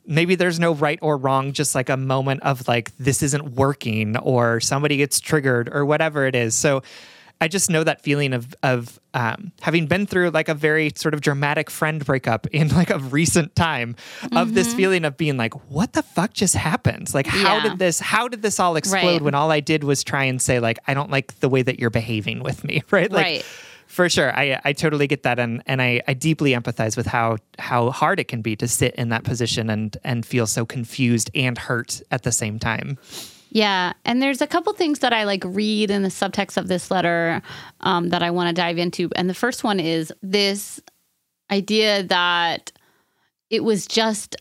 maybe 0.05 0.35
there's 0.35 0.59
no 0.59 0.73
right 0.73 0.99
or 1.01 1.15
wrong, 1.17 1.53
just 1.53 1.75
like 1.75 1.87
a 1.87 1.97
moment 1.97 2.41
of 2.43 2.67
like 2.67 2.95
this 2.97 3.23
isn't 3.23 3.53
working 3.53 4.17
or 4.17 4.59
somebody 4.59 4.97
gets 4.97 5.19
triggered 5.19 5.69
or 5.71 5.85
whatever 5.85 6.25
it 6.25 6.35
is. 6.35 6.55
So 6.55 6.81
I 7.41 7.47
just 7.47 7.69
know 7.69 7.83
that 7.83 8.01
feeling 8.01 8.33
of 8.33 8.53
of 8.63 8.99
um, 9.13 9.51
having 9.61 9.87
been 9.87 10.05
through 10.05 10.31
like 10.31 10.49
a 10.49 10.53
very 10.53 10.91
sort 10.95 11.13
of 11.13 11.21
dramatic 11.21 11.69
friend 11.69 12.05
breakup 12.05 12.47
in 12.47 12.67
like 12.69 12.89
a 12.89 12.99
recent 12.99 13.55
time 13.55 13.95
of 14.23 14.31
mm-hmm. 14.31 14.53
this 14.53 14.73
feeling 14.73 15.05
of 15.05 15.15
being 15.15 15.37
like, 15.37 15.53
what 15.69 15.93
the 15.93 16.03
fuck 16.03 16.33
just 16.33 16.55
happened? 16.55 17.13
Like, 17.13 17.27
how 17.27 17.57
yeah. 17.57 17.69
did 17.69 17.79
this? 17.79 17.99
How 17.99 18.27
did 18.27 18.41
this 18.41 18.59
all 18.59 18.75
explode 18.75 19.03
right. 19.03 19.21
when 19.21 19.35
all 19.35 19.51
I 19.51 19.61
did 19.61 19.83
was 19.83 20.03
try 20.03 20.25
and 20.25 20.41
say 20.41 20.59
like, 20.59 20.79
I 20.85 20.93
don't 20.93 21.09
like 21.09 21.39
the 21.39 21.47
way 21.47 21.61
that 21.61 21.79
you're 21.79 21.89
behaving 21.89 22.43
with 22.43 22.63
me, 22.63 22.83
right? 22.91 23.11
Like, 23.11 23.25
right. 23.25 23.45
For 23.87 24.07
sure, 24.07 24.31
I 24.37 24.61
I 24.63 24.73
totally 24.73 25.07
get 25.07 25.23
that, 25.23 25.39
and 25.39 25.63
and 25.65 25.81
I, 25.81 26.01
I 26.07 26.13
deeply 26.13 26.51
empathize 26.51 26.95
with 26.95 27.07
how 27.07 27.37
how 27.57 27.89
hard 27.89 28.19
it 28.19 28.27
can 28.27 28.43
be 28.43 28.55
to 28.57 28.67
sit 28.67 28.93
in 28.95 29.09
that 29.09 29.23
position 29.23 29.67
and 29.67 29.97
and 30.03 30.23
feel 30.23 30.45
so 30.45 30.63
confused 30.63 31.31
and 31.33 31.57
hurt 31.57 31.99
at 32.11 32.21
the 32.21 32.31
same 32.31 32.59
time. 32.59 32.99
Yeah, 33.49 33.93
and 34.05 34.21
there's 34.21 34.41
a 34.41 34.47
couple 34.47 34.71
things 34.73 34.99
that 34.99 35.11
I 35.11 35.23
like 35.23 35.43
read 35.43 35.89
in 35.89 36.03
the 36.03 36.09
subtext 36.09 36.55
of 36.57 36.67
this 36.67 36.91
letter 36.91 37.41
um, 37.81 38.09
that 38.09 38.21
I 38.21 38.31
want 38.31 38.55
to 38.55 38.61
dive 38.61 38.77
into. 38.77 39.09
And 39.15 39.29
the 39.29 39.33
first 39.33 39.63
one 39.63 39.79
is 39.79 40.13
this 40.21 40.79
idea 41.49 42.03
that 42.03 42.71
it 43.49 43.63
was 43.63 43.87
just 43.87 44.35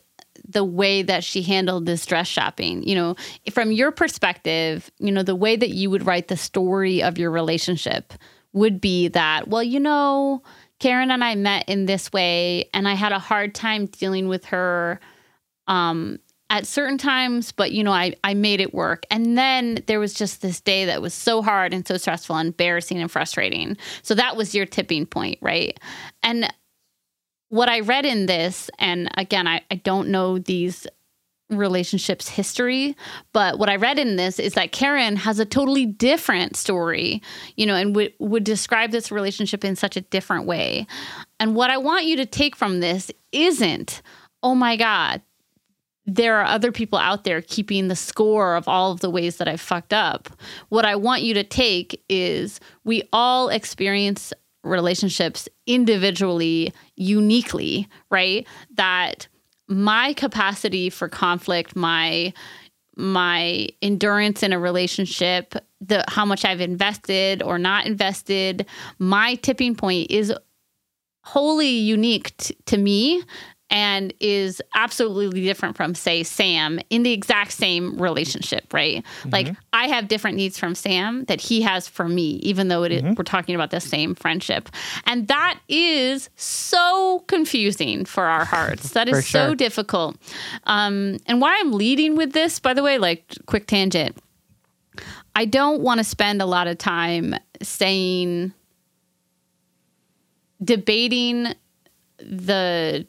the 0.47 0.63
way 0.63 1.01
that 1.01 1.23
she 1.23 1.41
handled 1.41 1.85
this 1.85 2.05
dress 2.05 2.27
shopping. 2.27 2.83
You 2.83 2.95
know, 2.95 3.15
from 3.51 3.71
your 3.71 3.91
perspective, 3.91 4.91
you 4.99 5.11
know, 5.11 5.23
the 5.23 5.35
way 5.35 5.55
that 5.55 5.69
you 5.69 5.89
would 5.89 6.05
write 6.05 6.27
the 6.27 6.37
story 6.37 7.01
of 7.01 7.17
your 7.17 7.31
relationship 7.31 8.13
would 8.53 8.79
be 8.79 9.07
that, 9.09 9.47
well, 9.47 9.63
you 9.63 9.79
know, 9.79 10.41
Karen 10.79 11.11
and 11.11 11.23
I 11.23 11.35
met 11.35 11.67
in 11.67 11.85
this 11.85 12.11
way, 12.13 12.69
and 12.73 12.87
I 12.87 12.93
had 12.93 13.11
a 13.11 13.19
hard 13.19 13.53
time 13.53 13.87
dealing 13.87 14.27
with 14.27 14.45
her 14.45 14.99
um, 15.67 16.19
at 16.49 16.65
certain 16.65 16.97
times, 16.97 17.51
but 17.51 17.71
you 17.71 17.83
know, 17.83 17.91
I, 17.91 18.13
I 18.23 18.33
made 18.33 18.59
it 18.59 18.73
work. 18.73 19.05
And 19.11 19.37
then 19.37 19.83
there 19.87 19.99
was 19.99 20.13
just 20.13 20.41
this 20.41 20.59
day 20.61 20.85
that 20.85 21.01
was 21.01 21.13
so 21.13 21.41
hard 21.41 21.73
and 21.73 21.87
so 21.87 21.97
stressful, 21.97 22.35
and 22.35 22.47
embarrassing 22.47 22.99
and 22.99 23.11
frustrating. 23.11 23.77
So 24.01 24.15
that 24.15 24.35
was 24.35 24.55
your 24.55 24.65
tipping 24.65 25.05
point, 25.05 25.37
right? 25.41 25.79
And 26.23 26.51
what 27.49 27.69
I 27.69 27.81
read 27.81 28.05
in 28.05 28.25
this, 28.25 28.69
and 28.79 29.09
again, 29.17 29.47
I, 29.47 29.61
I 29.71 29.75
don't 29.75 30.09
know 30.09 30.39
these 30.39 30.87
relationships 31.49 32.27
history 32.27 32.95
but 33.33 33.57
what 33.57 33.69
i 33.69 33.75
read 33.75 33.97
in 33.97 34.17
this 34.17 34.37
is 34.37 34.53
that 34.53 34.71
karen 34.71 35.15
has 35.15 35.39
a 35.39 35.45
totally 35.45 35.83
different 35.83 36.55
story 36.55 37.23
you 37.55 37.65
know 37.65 37.73
and 37.73 37.95
would 37.95 38.13
would 38.19 38.43
describe 38.43 38.91
this 38.91 39.11
relationship 39.11 39.65
in 39.65 39.75
such 39.75 39.97
a 39.97 40.01
different 40.01 40.45
way 40.45 40.85
and 41.39 41.55
what 41.55 41.71
i 41.71 41.77
want 41.77 42.05
you 42.05 42.15
to 42.15 42.25
take 42.25 42.55
from 42.55 42.81
this 42.81 43.09
isn't 43.31 44.03
oh 44.43 44.53
my 44.53 44.75
god 44.75 45.23
there 46.15 46.37
are 46.37 46.45
other 46.45 46.71
people 46.71 46.97
out 46.97 47.23
there 47.23 47.41
keeping 47.41 47.87
the 47.87 47.95
score 47.95 48.55
of 48.55 48.67
all 48.67 48.91
of 48.91 48.99
the 48.99 49.09
ways 49.09 49.37
that 49.37 49.47
I've 49.47 49.61
fucked 49.61 49.93
up. 49.93 50.29
What 50.69 50.85
I 50.85 50.95
want 50.95 51.21
you 51.21 51.33
to 51.35 51.43
take 51.43 52.03
is 52.09 52.59
we 52.83 53.03
all 53.13 53.49
experience 53.49 54.33
relationships 54.63 55.47
individually, 55.67 56.73
uniquely, 56.95 57.87
right? 58.09 58.47
That 58.75 59.27
my 59.67 60.13
capacity 60.13 60.89
for 60.89 61.07
conflict, 61.07 61.75
my 61.75 62.33
my 62.97 63.69
endurance 63.81 64.43
in 64.43 64.51
a 64.51 64.59
relationship, 64.59 65.55
the 65.79 66.03
how 66.09 66.25
much 66.25 66.43
I've 66.43 66.59
invested 66.59 67.41
or 67.41 67.57
not 67.57 67.85
invested, 67.85 68.65
my 68.97 69.35
tipping 69.35 69.75
point 69.75 70.11
is 70.11 70.33
wholly 71.23 71.69
unique 71.69 72.35
t- 72.37 72.57
to 72.65 72.77
me 72.77 73.23
and 73.69 74.13
is 74.19 74.61
absolutely 74.75 75.41
different 75.41 75.77
from 75.77 75.93
say 75.95 76.23
Sam 76.23 76.79
in 76.89 77.03
the 77.03 77.11
exact 77.11 77.51
same 77.51 77.97
relationship, 78.01 78.73
right? 78.73 79.03
Mm-hmm. 79.03 79.29
Like 79.29 79.55
I 79.73 79.87
have 79.87 80.07
different 80.07 80.37
needs 80.37 80.57
from 80.57 80.75
Sam 80.75 81.25
that 81.25 81.39
he 81.39 81.61
has 81.61 81.87
for 81.87 82.07
me 82.07 82.31
even 82.37 82.67
though 82.67 82.83
it 82.83 82.91
mm-hmm. 82.91 83.07
is, 83.07 83.17
we're 83.17 83.23
talking 83.23 83.55
about 83.55 83.71
the 83.71 83.79
same 83.79 84.15
friendship. 84.15 84.69
And 85.05 85.27
that 85.27 85.59
is 85.67 86.29
so 86.35 87.23
confusing 87.27 88.05
for 88.05 88.25
our 88.25 88.45
hearts. 88.45 88.93
That 88.99 89.07
is 89.07 89.25
sure. 89.25 89.49
so 89.49 89.55
difficult. 89.55 90.17
Um, 90.65 91.19
and 91.25 91.39
why 91.39 91.55
I'm 91.59 91.71
leading 91.71 92.15
with 92.15 92.33
this 92.33 92.59
by 92.59 92.73
the 92.73 92.83
way, 92.83 92.97
like 92.97 93.37
quick 93.45 93.65
tangent. 93.67 94.17
I 95.35 95.45
don't 95.45 95.81
want 95.81 95.99
to 95.99 96.03
spend 96.03 96.41
a 96.41 96.45
lot 96.45 96.67
of 96.67 96.77
time 96.77 97.35
saying 97.61 98.51
debating 100.61 101.53
the 102.17 103.07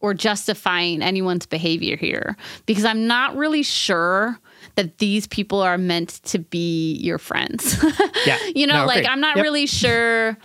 or 0.00 0.14
justifying 0.14 1.02
anyone's 1.02 1.46
behavior 1.46 1.96
here 1.96 2.36
because 2.66 2.84
I'm 2.84 3.06
not 3.06 3.36
really 3.36 3.62
sure 3.62 4.38
that 4.76 4.98
these 4.98 5.26
people 5.26 5.60
are 5.60 5.78
meant 5.78 6.22
to 6.24 6.38
be 6.38 6.94
your 6.94 7.18
friends. 7.18 7.82
yeah. 8.26 8.38
You 8.54 8.66
know, 8.66 8.80
no, 8.80 8.86
like 8.86 9.06
I'm 9.06 9.20
not 9.20 9.36
yep. 9.36 9.44
really 9.44 9.66
sure, 9.66 10.36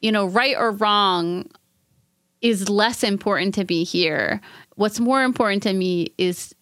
you 0.00 0.12
know, 0.12 0.26
right 0.26 0.56
or 0.56 0.72
wrong 0.72 1.50
is 2.42 2.68
less 2.68 3.02
important 3.02 3.54
to 3.54 3.64
me 3.64 3.84
here. 3.84 4.40
What's 4.74 5.00
more 5.00 5.22
important 5.22 5.62
to 5.64 5.72
me 5.72 6.12
is 6.18 6.54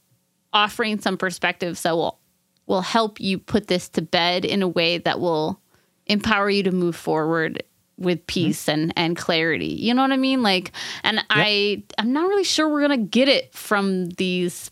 offering 0.52 1.00
some 1.00 1.16
perspectives 1.16 1.82
that 1.82 1.96
will 1.96 2.18
will 2.66 2.80
help 2.80 3.20
you 3.20 3.38
put 3.38 3.66
this 3.66 3.88
to 3.90 4.00
bed 4.00 4.44
in 4.44 4.62
a 4.62 4.68
way 4.68 4.96
that 4.96 5.20
will 5.20 5.60
empower 6.06 6.48
you 6.48 6.62
to 6.62 6.70
move 6.70 6.96
forward 6.96 7.62
with 7.98 8.18
mm-hmm. 8.18 8.26
peace 8.26 8.62
mm-hmm. 8.62 8.80
and 8.80 8.92
and 8.96 9.16
clarity. 9.16 9.66
You 9.66 9.94
know 9.94 10.02
what 10.02 10.12
I 10.12 10.16
mean? 10.16 10.42
Like 10.42 10.72
and 11.02 11.16
yep. 11.16 11.26
I 11.30 11.82
I'm 11.98 12.12
not 12.12 12.28
really 12.28 12.44
sure 12.44 12.68
we're 12.68 12.86
going 12.86 13.00
to 13.00 13.06
get 13.06 13.28
it 13.28 13.54
from 13.54 14.10
these 14.10 14.70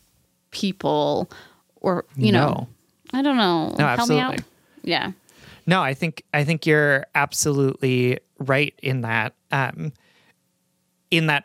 people 0.50 1.30
or 1.76 2.04
you 2.16 2.32
no. 2.32 2.46
know. 2.46 2.68
I 3.12 3.22
don't 3.22 3.36
know. 3.36 3.68
No, 3.78 3.86
Help 3.86 4.00
absolutely. 4.00 4.44
Yeah. 4.82 5.12
No, 5.66 5.82
I 5.82 5.94
think 5.94 6.24
I 6.32 6.44
think 6.44 6.66
you're 6.66 7.06
absolutely 7.14 8.18
right 8.38 8.74
in 8.82 9.02
that 9.02 9.34
um 9.50 9.92
in 11.10 11.26
that 11.26 11.44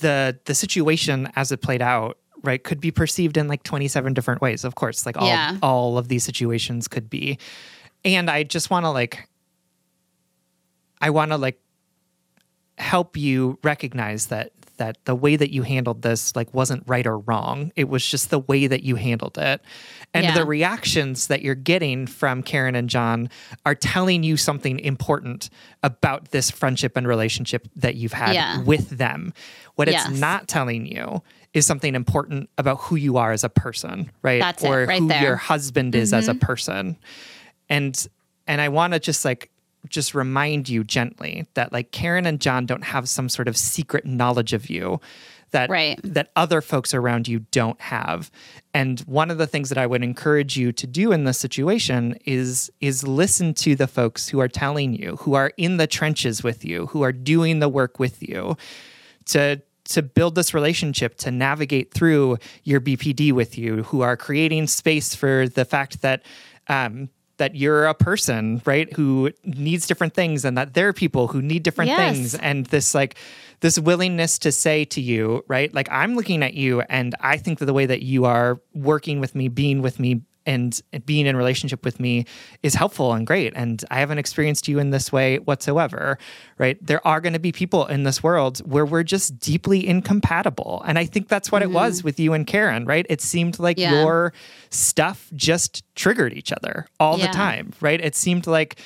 the 0.00 0.38
the 0.44 0.54
situation 0.54 1.28
as 1.36 1.52
it 1.52 1.60
played 1.60 1.82
out 1.82 2.18
right 2.42 2.64
could 2.64 2.80
be 2.80 2.90
perceived 2.90 3.36
in 3.36 3.48
like 3.48 3.62
27 3.62 4.14
different 4.14 4.40
ways 4.40 4.64
of 4.64 4.74
course 4.74 5.04
like 5.04 5.16
all 5.18 5.26
yeah. 5.26 5.58
all 5.62 5.98
of 5.98 6.08
these 6.08 6.24
situations 6.24 6.88
could 6.88 7.10
be 7.10 7.38
and 8.04 8.30
i 8.30 8.42
just 8.42 8.70
want 8.70 8.84
to 8.84 8.90
like 8.90 9.28
I 11.02 11.10
want 11.10 11.32
to 11.32 11.36
like 11.36 11.60
help 12.78 13.16
you 13.16 13.58
recognize 13.62 14.26
that 14.26 14.52
that 14.78 15.04
the 15.04 15.14
way 15.14 15.36
that 15.36 15.52
you 15.52 15.62
handled 15.62 16.02
this 16.02 16.34
like 16.34 16.52
wasn't 16.54 16.82
right 16.86 17.06
or 17.06 17.18
wrong 17.18 17.70
it 17.76 17.88
was 17.88 18.04
just 18.04 18.30
the 18.30 18.38
way 18.38 18.66
that 18.66 18.82
you 18.82 18.96
handled 18.96 19.36
it 19.38 19.60
and 20.14 20.24
yeah. 20.24 20.34
the 20.34 20.44
reactions 20.44 21.26
that 21.28 21.42
you're 21.42 21.54
getting 21.54 22.06
from 22.06 22.42
karen 22.42 22.74
and 22.74 22.88
john 22.88 23.28
are 23.66 23.74
telling 23.74 24.24
you 24.24 24.36
something 24.36 24.80
important 24.80 25.50
about 25.82 26.30
this 26.30 26.50
friendship 26.50 26.96
and 26.96 27.06
relationship 27.06 27.68
that 27.76 27.94
you've 27.94 28.14
had 28.14 28.34
yeah. 28.34 28.62
with 28.62 28.88
them 28.88 29.32
what 29.74 29.88
yes. 29.88 30.08
it's 30.08 30.18
not 30.18 30.48
telling 30.48 30.86
you 30.86 31.22
is 31.52 31.66
something 31.66 31.94
important 31.94 32.48
about 32.56 32.80
who 32.80 32.96
you 32.96 33.18
are 33.18 33.30
as 33.30 33.44
a 33.44 33.50
person 33.50 34.10
right 34.22 34.40
That's 34.40 34.64
or 34.64 34.86
right 34.86 34.98
who 34.98 35.08
there. 35.08 35.22
your 35.22 35.36
husband 35.36 35.94
is 35.94 36.08
mm-hmm. 36.08 36.18
as 36.18 36.28
a 36.28 36.32
mm-hmm. 36.32 36.40
person 36.40 36.96
and 37.68 38.08
and 38.48 38.60
i 38.60 38.68
want 38.68 38.94
to 38.94 38.98
just 38.98 39.24
like 39.24 39.51
just 39.88 40.14
remind 40.14 40.68
you 40.68 40.84
gently 40.84 41.46
that 41.54 41.72
like 41.72 41.90
Karen 41.90 42.26
and 42.26 42.40
John 42.40 42.66
don't 42.66 42.84
have 42.84 43.08
some 43.08 43.28
sort 43.28 43.48
of 43.48 43.56
secret 43.56 44.04
knowledge 44.04 44.52
of 44.52 44.70
you 44.70 45.00
that 45.52 45.70
right. 45.70 46.00
that 46.02 46.30
other 46.34 46.60
folks 46.60 46.92
around 46.92 47.28
you 47.28 47.40
don't 47.50 47.80
have. 47.80 48.30
And 48.74 49.00
one 49.00 49.30
of 49.30 49.38
the 49.38 49.46
things 49.46 49.68
that 49.68 49.78
I 49.78 49.86
would 49.86 50.02
encourage 50.02 50.56
you 50.56 50.72
to 50.72 50.86
do 50.86 51.12
in 51.12 51.24
this 51.24 51.38
situation 51.38 52.18
is 52.24 52.70
is 52.80 53.06
listen 53.06 53.54
to 53.54 53.76
the 53.76 53.86
folks 53.86 54.28
who 54.28 54.40
are 54.40 54.48
telling 54.48 54.94
you, 54.94 55.16
who 55.16 55.34
are 55.34 55.52
in 55.56 55.76
the 55.76 55.86
trenches 55.86 56.42
with 56.42 56.64
you, 56.64 56.86
who 56.86 57.02
are 57.02 57.12
doing 57.12 57.60
the 57.60 57.68
work 57.68 57.98
with 57.98 58.26
you 58.26 58.56
to 59.26 59.62
to 59.84 60.02
build 60.02 60.34
this 60.34 60.54
relationship, 60.54 61.16
to 61.18 61.30
navigate 61.30 61.92
through 61.92 62.38
your 62.64 62.80
BPD 62.80 63.32
with 63.32 63.58
you, 63.58 63.82
who 63.84 64.00
are 64.00 64.16
creating 64.16 64.66
space 64.66 65.14
for 65.14 65.48
the 65.48 65.64
fact 65.64 66.02
that 66.02 66.22
um, 66.68 67.10
that 67.42 67.56
you're 67.56 67.86
a 67.86 67.94
person, 67.94 68.62
right, 68.64 68.92
who 68.92 69.32
needs 69.42 69.88
different 69.88 70.14
things 70.14 70.44
and 70.44 70.56
that 70.56 70.74
there 70.74 70.86
are 70.86 70.92
people 70.92 71.26
who 71.26 71.42
need 71.42 71.64
different 71.64 71.88
yes. 71.88 71.98
things 71.98 72.34
and 72.36 72.66
this 72.66 72.94
like 72.94 73.16
this 73.58 73.80
willingness 73.80 74.38
to 74.38 74.52
say 74.52 74.84
to 74.84 75.00
you, 75.00 75.44
right? 75.48 75.74
Like 75.74 75.88
I'm 75.90 76.14
looking 76.14 76.44
at 76.44 76.54
you 76.54 76.82
and 76.82 77.16
I 77.18 77.38
think 77.38 77.58
that 77.58 77.64
the 77.64 77.72
way 77.72 77.84
that 77.84 78.02
you 78.02 78.26
are 78.26 78.60
working 78.74 79.18
with 79.18 79.34
me, 79.34 79.48
being 79.48 79.82
with 79.82 79.98
me, 79.98 80.22
and 80.46 80.80
being 81.06 81.26
in 81.26 81.36
relationship 81.36 81.84
with 81.84 82.00
me 82.00 82.24
is 82.62 82.74
helpful 82.74 83.12
and 83.12 83.26
great 83.26 83.52
and 83.54 83.84
i 83.90 83.98
haven't 83.98 84.18
experienced 84.18 84.68
you 84.68 84.78
in 84.78 84.90
this 84.90 85.12
way 85.12 85.38
whatsoever 85.38 86.18
right 86.58 86.78
there 86.84 87.06
are 87.06 87.20
going 87.20 87.32
to 87.32 87.38
be 87.38 87.52
people 87.52 87.86
in 87.86 88.02
this 88.04 88.22
world 88.22 88.58
where 88.60 88.84
we're 88.84 89.02
just 89.02 89.38
deeply 89.38 89.86
incompatible 89.86 90.82
and 90.86 90.98
i 90.98 91.04
think 91.04 91.28
that's 91.28 91.52
what 91.52 91.62
mm-hmm. 91.62 91.72
it 91.72 91.74
was 91.74 91.98
mm-hmm. 91.98 92.06
with 92.06 92.20
you 92.20 92.32
and 92.32 92.46
karen 92.46 92.84
right 92.84 93.06
it 93.08 93.20
seemed 93.20 93.58
like 93.58 93.78
yeah. 93.78 94.02
your 94.02 94.32
stuff 94.70 95.28
just 95.34 95.84
triggered 95.94 96.32
each 96.32 96.52
other 96.52 96.86
all 96.98 97.18
yeah. 97.18 97.26
the 97.26 97.32
time 97.32 97.72
right 97.80 98.00
it 98.00 98.14
seemed 98.14 98.46
like 98.46 98.78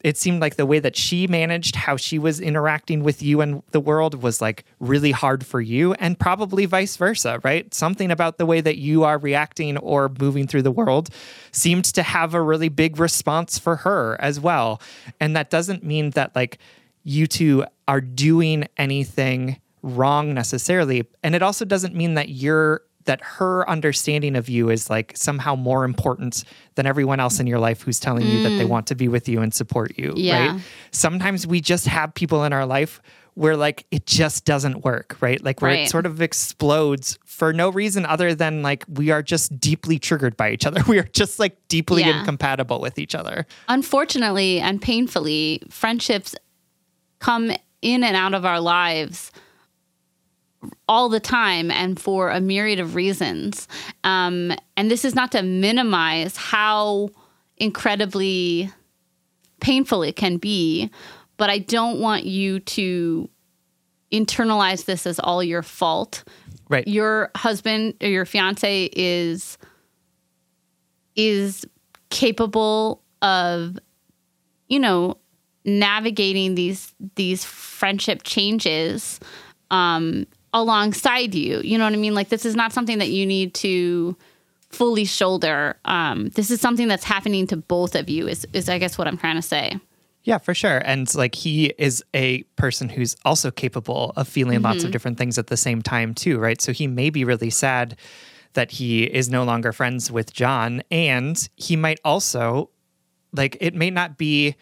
it 0.00 0.16
seemed 0.16 0.40
like 0.40 0.56
the 0.56 0.66
way 0.66 0.78
that 0.78 0.96
she 0.96 1.26
managed 1.26 1.74
how 1.74 1.96
she 1.96 2.18
was 2.18 2.40
interacting 2.40 3.02
with 3.02 3.22
you 3.22 3.40
and 3.40 3.62
the 3.70 3.80
world 3.80 4.22
was 4.22 4.40
like 4.40 4.64
really 4.78 5.10
hard 5.10 5.44
for 5.44 5.60
you 5.60 5.92
and 5.94 6.18
probably 6.18 6.66
vice 6.66 6.96
versa 6.96 7.40
right? 7.42 7.72
Something 7.74 8.10
about 8.10 8.38
the 8.38 8.46
way 8.46 8.60
that 8.60 8.78
you 8.78 9.04
are 9.04 9.18
reacting 9.18 9.76
or 9.78 10.10
moving 10.20 10.46
through 10.46 10.62
the 10.62 10.70
world 10.70 11.08
seemed 11.52 11.84
to 11.86 12.02
have 12.02 12.34
a 12.34 12.42
really 12.42 12.68
big 12.68 12.98
response 12.98 13.58
for 13.58 13.76
her 13.76 14.16
as 14.20 14.40
well. 14.40 14.80
And 15.20 15.36
that 15.36 15.50
doesn't 15.50 15.84
mean 15.84 16.10
that 16.10 16.34
like 16.34 16.58
you 17.02 17.26
two 17.26 17.64
are 17.86 18.00
doing 18.00 18.66
anything 18.76 19.60
wrong 19.82 20.34
necessarily. 20.34 21.06
And 21.22 21.34
it 21.34 21.42
also 21.42 21.64
doesn't 21.64 21.94
mean 21.94 22.14
that 22.14 22.28
you're 22.28 22.82
that 23.08 23.22
her 23.22 23.68
understanding 23.70 24.36
of 24.36 24.50
you 24.50 24.68
is 24.68 24.90
like 24.90 25.16
somehow 25.16 25.54
more 25.54 25.84
important 25.84 26.44
than 26.74 26.84
everyone 26.84 27.18
else 27.20 27.40
in 27.40 27.46
your 27.46 27.58
life 27.58 27.80
who's 27.80 27.98
telling 27.98 28.26
mm. 28.26 28.30
you 28.30 28.42
that 28.42 28.50
they 28.50 28.66
mm. 28.66 28.68
want 28.68 28.86
to 28.86 28.94
be 28.94 29.08
with 29.08 29.30
you 29.30 29.40
and 29.40 29.54
support 29.54 29.98
you, 29.98 30.12
yeah. 30.14 30.52
right? 30.52 30.60
Sometimes 30.90 31.46
we 31.46 31.62
just 31.62 31.86
have 31.86 32.12
people 32.12 32.44
in 32.44 32.52
our 32.52 32.66
life 32.66 33.00
where 33.32 33.56
like 33.56 33.86
it 33.90 34.04
just 34.04 34.44
doesn't 34.44 34.84
work, 34.84 35.16
right? 35.20 35.42
Like 35.42 35.62
where 35.62 35.70
right. 35.70 35.86
it 35.86 35.88
sort 35.88 36.04
of 36.04 36.20
explodes 36.20 37.18
for 37.24 37.54
no 37.54 37.70
reason 37.70 38.04
other 38.04 38.34
than 38.34 38.60
like 38.60 38.84
we 38.88 39.10
are 39.10 39.22
just 39.22 39.58
deeply 39.58 39.98
triggered 39.98 40.36
by 40.36 40.50
each 40.50 40.66
other. 40.66 40.82
We 40.88 40.98
are 40.98 41.08
just 41.14 41.38
like 41.38 41.56
deeply 41.68 42.02
yeah. 42.02 42.20
incompatible 42.20 42.78
with 42.78 42.98
each 42.98 43.14
other. 43.14 43.46
Unfortunately 43.68 44.60
and 44.60 44.82
painfully, 44.82 45.62
friendships 45.70 46.36
come 47.20 47.52
in 47.80 48.04
and 48.04 48.16
out 48.16 48.34
of 48.34 48.44
our 48.44 48.60
lives 48.60 49.32
all 50.88 51.08
the 51.08 51.20
time 51.20 51.70
and 51.70 52.00
for 52.00 52.30
a 52.30 52.40
myriad 52.40 52.80
of 52.80 52.94
reasons. 52.94 53.68
Um, 54.04 54.52
and 54.76 54.90
this 54.90 55.04
is 55.04 55.14
not 55.14 55.32
to 55.32 55.42
minimize 55.42 56.36
how 56.36 57.10
incredibly 57.56 58.70
painful 59.60 60.02
it 60.02 60.16
can 60.16 60.36
be, 60.36 60.90
but 61.36 61.50
I 61.50 61.58
don't 61.58 62.00
want 62.00 62.24
you 62.24 62.60
to 62.60 63.28
internalize 64.12 64.84
this 64.84 65.06
as 65.06 65.18
all 65.18 65.42
your 65.42 65.62
fault. 65.62 66.24
Right. 66.68 66.86
Your 66.86 67.30
husband 67.36 67.94
or 68.00 68.08
your 68.08 68.24
fiance 68.24 68.90
is 68.92 69.58
is 71.16 71.66
capable 72.10 73.02
of 73.22 73.76
you 74.68 74.78
know 74.78 75.18
navigating 75.64 76.54
these 76.54 76.94
these 77.16 77.44
friendship 77.44 78.22
changes 78.22 79.20
um, 79.70 80.26
alongside 80.52 81.34
you. 81.34 81.60
You 81.60 81.78
know 81.78 81.84
what 81.84 81.92
I 81.92 81.96
mean? 81.96 82.14
Like 82.14 82.28
this 82.28 82.44
is 82.44 82.56
not 82.56 82.72
something 82.72 82.98
that 82.98 83.10
you 83.10 83.26
need 83.26 83.54
to 83.54 84.16
fully 84.70 85.04
shoulder. 85.04 85.76
Um, 85.84 86.28
this 86.30 86.50
is 86.50 86.60
something 86.60 86.88
that's 86.88 87.04
happening 87.04 87.46
to 87.48 87.56
both 87.56 87.94
of 87.94 88.08
you. 88.08 88.28
Is 88.28 88.46
is 88.52 88.68
I 88.68 88.78
guess 88.78 88.98
what 88.98 89.08
I'm 89.08 89.18
trying 89.18 89.36
to 89.36 89.42
say. 89.42 89.78
Yeah, 90.28 90.36
for 90.36 90.52
sure. 90.52 90.82
And 90.84 91.12
like 91.14 91.34
he 91.34 91.72
is 91.78 92.04
a 92.12 92.42
person 92.56 92.90
who's 92.90 93.16
also 93.24 93.50
capable 93.50 94.12
of 94.14 94.28
feeling 94.28 94.60
lots 94.60 94.84
of 94.84 94.90
different 94.90 95.16
things 95.16 95.38
at 95.38 95.46
the 95.46 95.56
same 95.56 95.80
time, 95.80 96.12
too, 96.12 96.38
right? 96.38 96.60
So 96.60 96.72
he 96.72 96.86
may 96.86 97.08
be 97.08 97.24
really 97.24 97.48
sad 97.48 97.96
that 98.52 98.72
he 98.72 99.04
is 99.04 99.30
no 99.30 99.44
longer 99.44 99.72
friends 99.72 100.12
with 100.12 100.34
John. 100.34 100.82
And 100.90 101.48
he 101.56 101.76
might 101.76 101.98
also, 102.04 102.68
like, 103.32 103.56
it 103.58 103.74
may 103.74 103.88
not 103.88 104.18
be, 104.18 104.56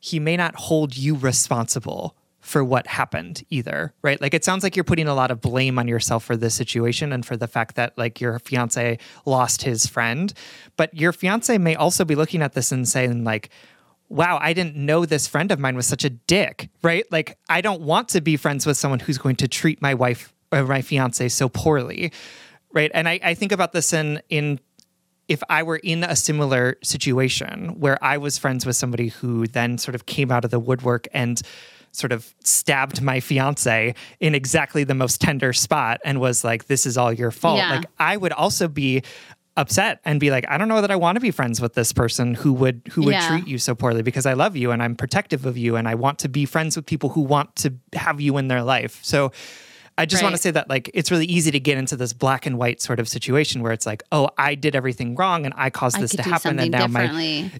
he 0.00 0.18
may 0.18 0.36
not 0.36 0.56
hold 0.56 0.96
you 0.96 1.14
responsible 1.14 2.16
for 2.48 2.64
what 2.64 2.86
happened 2.86 3.44
either, 3.50 3.92
right? 4.00 4.22
Like 4.22 4.32
it 4.32 4.42
sounds 4.42 4.62
like 4.62 4.74
you're 4.74 4.82
putting 4.82 5.06
a 5.06 5.14
lot 5.14 5.30
of 5.30 5.38
blame 5.38 5.78
on 5.78 5.86
yourself 5.86 6.24
for 6.24 6.34
this 6.34 6.54
situation 6.54 7.12
and 7.12 7.24
for 7.24 7.36
the 7.36 7.46
fact 7.46 7.76
that 7.76 7.96
like 7.98 8.22
your 8.22 8.38
fiance 8.38 8.96
lost 9.26 9.62
his 9.62 9.86
friend, 9.86 10.32
but 10.78 10.94
your 10.94 11.12
fiance 11.12 11.58
may 11.58 11.74
also 11.74 12.06
be 12.06 12.14
looking 12.14 12.40
at 12.40 12.54
this 12.54 12.72
and 12.72 12.88
saying 12.88 13.22
like, 13.22 13.50
wow, 14.08 14.38
I 14.40 14.54
didn't 14.54 14.76
know 14.76 15.04
this 15.04 15.26
friend 15.26 15.52
of 15.52 15.58
mine 15.58 15.76
was 15.76 15.86
such 15.86 16.06
a 16.06 16.10
dick, 16.10 16.70
right? 16.82 17.04
Like 17.12 17.36
I 17.50 17.60
don't 17.60 17.82
want 17.82 18.08
to 18.10 18.22
be 18.22 18.38
friends 18.38 18.64
with 18.64 18.78
someone 18.78 19.00
who's 19.00 19.18
going 19.18 19.36
to 19.36 19.48
treat 19.48 19.82
my 19.82 19.92
wife 19.92 20.32
or 20.50 20.64
my 20.64 20.80
fiance 20.80 21.28
so 21.28 21.50
poorly, 21.50 22.12
right? 22.72 22.90
And 22.94 23.06
I, 23.06 23.20
I 23.22 23.34
think 23.34 23.52
about 23.52 23.72
this 23.72 23.92
in 23.92 24.22
in 24.30 24.58
if 25.28 25.42
I 25.50 25.64
were 25.64 25.76
in 25.76 26.02
a 26.02 26.16
similar 26.16 26.78
situation 26.82 27.78
where 27.78 28.02
I 28.02 28.16
was 28.16 28.38
friends 28.38 28.64
with 28.64 28.76
somebody 28.76 29.08
who 29.08 29.46
then 29.46 29.76
sort 29.76 29.94
of 29.94 30.06
came 30.06 30.32
out 30.32 30.46
of 30.46 30.50
the 30.50 30.58
woodwork 30.58 31.06
and 31.12 31.42
sort 31.92 32.12
of 32.12 32.34
stabbed 32.44 33.00
my 33.02 33.20
fiance 33.20 33.94
in 34.20 34.34
exactly 34.34 34.84
the 34.84 34.94
most 34.94 35.20
tender 35.20 35.52
spot 35.52 36.00
and 36.04 36.20
was 36.20 36.44
like, 36.44 36.66
this 36.66 36.86
is 36.86 36.96
all 36.98 37.12
your 37.12 37.30
fault. 37.30 37.58
Yeah. 37.58 37.76
Like, 37.76 37.86
I 37.98 38.16
would 38.16 38.32
also 38.32 38.68
be 38.68 39.02
upset 39.56 39.98
and 40.04 40.20
be 40.20 40.30
like 40.30 40.44
i 40.48 40.56
don't 40.56 40.68
know 40.68 40.80
that 40.80 40.92
i 40.92 40.94
want 40.94 41.16
to 41.16 41.20
be 41.20 41.32
friends 41.32 41.60
with 41.60 41.74
this 41.74 41.92
person 41.92 42.32
who 42.34 42.52
would 42.52 42.80
who 42.92 43.02
would 43.02 43.10
Yeah. 43.14 43.26
treat 43.28 43.48
you 43.48 43.58
so 43.58 43.74
poorly 43.74 44.02
because 44.02 44.24
i 44.24 44.32
love 44.34 44.54
you 44.54 44.70
and 44.70 44.80
i'm 44.80 44.94
protective 44.94 45.46
of 45.46 45.58
you 45.58 45.74
and 45.74 45.88
i 45.88 45.96
want 45.96 46.20
to 46.20 46.28
be 46.28 46.44
friends 46.44 46.76
with 46.76 46.86
people 46.86 47.08
who 47.10 47.22
want 47.22 47.56
to 47.56 47.74
have 47.94 48.20
you 48.20 48.36
in 48.38 48.46
their 48.46 48.62
life 48.62 49.00
so 49.02 49.32
i 49.98 50.06
just 50.06 50.22
want 50.22 50.34
to 50.34 50.40
say 50.40 50.50
that 50.50 50.68
like 50.70 50.90
it's 50.94 51.10
really 51.10 51.26
easy 51.26 51.50
to 51.50 51.60
get 51.60 51.76
into 51.76 51.96
this 51.96 52.12
black 52.12 52.46
and 52.46 52.56
white 52.56 52.80
sort 52.80 52.98
of 53.00 53.08
situation 53.08 53.62
where 53.62 53.72
it's 53.72 53.84
like 53.84 54.02
oh 54.12 54.28
i 54.38 54.54
did 54.54 54.74
everything 54.74 55.14
wrong 55.16 55.44
and 55.44 55.52
i 55.58 55.68
caused 55.68 55.96
I 55.96 56.00
this 56.00 56.12
to 56.12 56.22
happen 56.22 56.58
and 56.58 56.70
now 56.70 56.86
my 56.86 57.06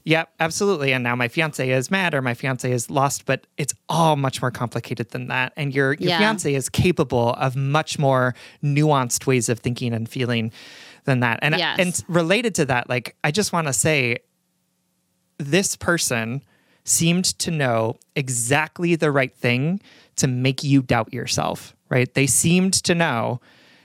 yeah, 0.04 0.24
absolutely. 0.40 0.92
And 0.92 1.02
now 1.04 1.14
my 1.16 1.28
fiance 1.28 1.68
is 1.68 1.90
mad 1.90 2.14
or 2.14 2.22
my 2.22 2.34
fiance 2.34 2.70
is 2.70 2.90
lost, 2.90 3.26
but 3.26 3.46
it's 3.56 3.74
all 3.88 4.16
much 4.16 4.40
more 4.40 4.50
complicated 4.50 5.10
than 5.10 5.28
that. 5.28 5.52
And 5.56 5.74
your 5.74 5.94
your 5.94 6.10
Yeah. 6.10 6.18
fiance 6.18 6.54
is 6.54 6.68
capable 6.68 7.34
of 7.34 7.56
much 7.56 7.98
more 7.98 8.34
nuanced 8.62 9.26
ways 9.26 9.48
of 9.48 9.58
thinking 9.60 9.92
and 9.92 10.08
feeling 10.08 10.52
than 11.04 11.20
that. 11.20 11.38
And 11.42 11.56
Yes. 11.56 11.78
and 11.78 12.04
related 12.08 12.54
to 12.56 12.64
that, 12.66 12.88
like 12.88 13.16
I 13.24 13.30
just 13.30 13.52
want 13.52 13.66
to 13.66 13.72
say 13.72 14.18
this 15.38 15.76
person 15.76 16.42
seemed 16.84 17.24
to 17.38 17.50
know 17.50 17.96
exactly 18.16 18.94
the 18.94 19.10
right 19.10 19.34
thing 19.34 19.80
to 20.16 20.26
make 20.26 20.62
you 20.64 20.82
doubt 20.82 21.12
yourself, 21.12 21.76
right? 21.88 22.12
They 22.12 22.26
seemed 22.26 22.74
to 22.84 22.94
know 22.94 23.40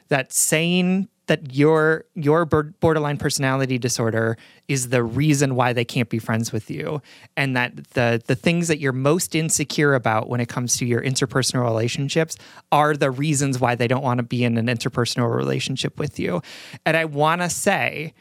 that 0.10 0.34
saying 0.34 1.08
that 1.28 1.54
your 1.54 2.06
your 2.16 2.46
borderline 2.46 3.18
personality 3.18 3.78
disorder 3.78 4.38
is 4.68 4.90
the 4.90 5.04
reason 5.04 5.56
why 5.56 5.72
they 5.72 5.86
can't 5.86 6.10
be 6.10 6.20
friends 6.20 6.52
with 6.52 6.70
you 6.70 7.02
and 7.38 7.56
that 7.56 7.76
the 7.92 8.22
the 8.28 8.36
things 8.36 8.68
that 8.68 8.80
you're 8.80 8.92
most 8.92 9.34
insecure 9.34 9.94
about 9.94 10.28
when 10.28 10.42
it 10.42 10.50
comes 10.50 10.76
to 10.78 10.86
your 10.86 11.02
interpersonal 11.02 11.64
relationships 11.64 12.36
are 12.72 12.96
the 12.96 13.10
reasons 13.10 13.60
why 13.60 13.74
they 13.74 13.88
don't 13.88 14.04
want 14.04 14.18
to 14.18 14.24
be 14.24 14.44
in 14.44 14.58
an 14.58 14.68
interpersonal 14.68 15.34
relationship 15.34 15.98
with 15.98 16.20
you. 16.20 16.42
And 16.86 16.98
I 16.98 17.06
want 17.06 17.42
to 17.42 17.50
say 17.50 18.14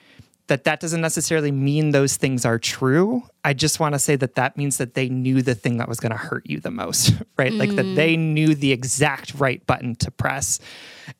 that 0.52 0.64
that 0.64 0.80
doesn't 0.80 1.00
necessarily 1.00 1.50
mean 1.50 1.92
those 1.92 2.18
things 2.18 2.44
are 2.44 2.58
true. 2.58 3.22
I 3.42 3.54
just 3.54 3.80
want 3.80 3.94
to 3.94 3.98
say 3.98 4.16
that 4.16 4.34
that 4.34 4.58
means 4.58 4.76
that 4.76 4.92
they 4.92 5.08
knew 5.08 5.40
the 5.40 5.54
thing 5.54 5.78
that 5.78 5.88
was 5.88 5.98
going 5.98 6.12
to 6.12 6.18
hurt 6.18 6.44
you 6.44 6.60
the 6.60 6.70
most, 6.70 7.14
right? 7.38 7.54
Like 7.54 7.70
that 7.70 7.94
they 7.96 8.16
mm. 8.16 8.34
knew 8.34 8.54
the 8.54 8.70
exact 8.70 9.32
right 9.36 9.66
button 9.66 9.94
to 9.96 10.10
press. 10.10 10.60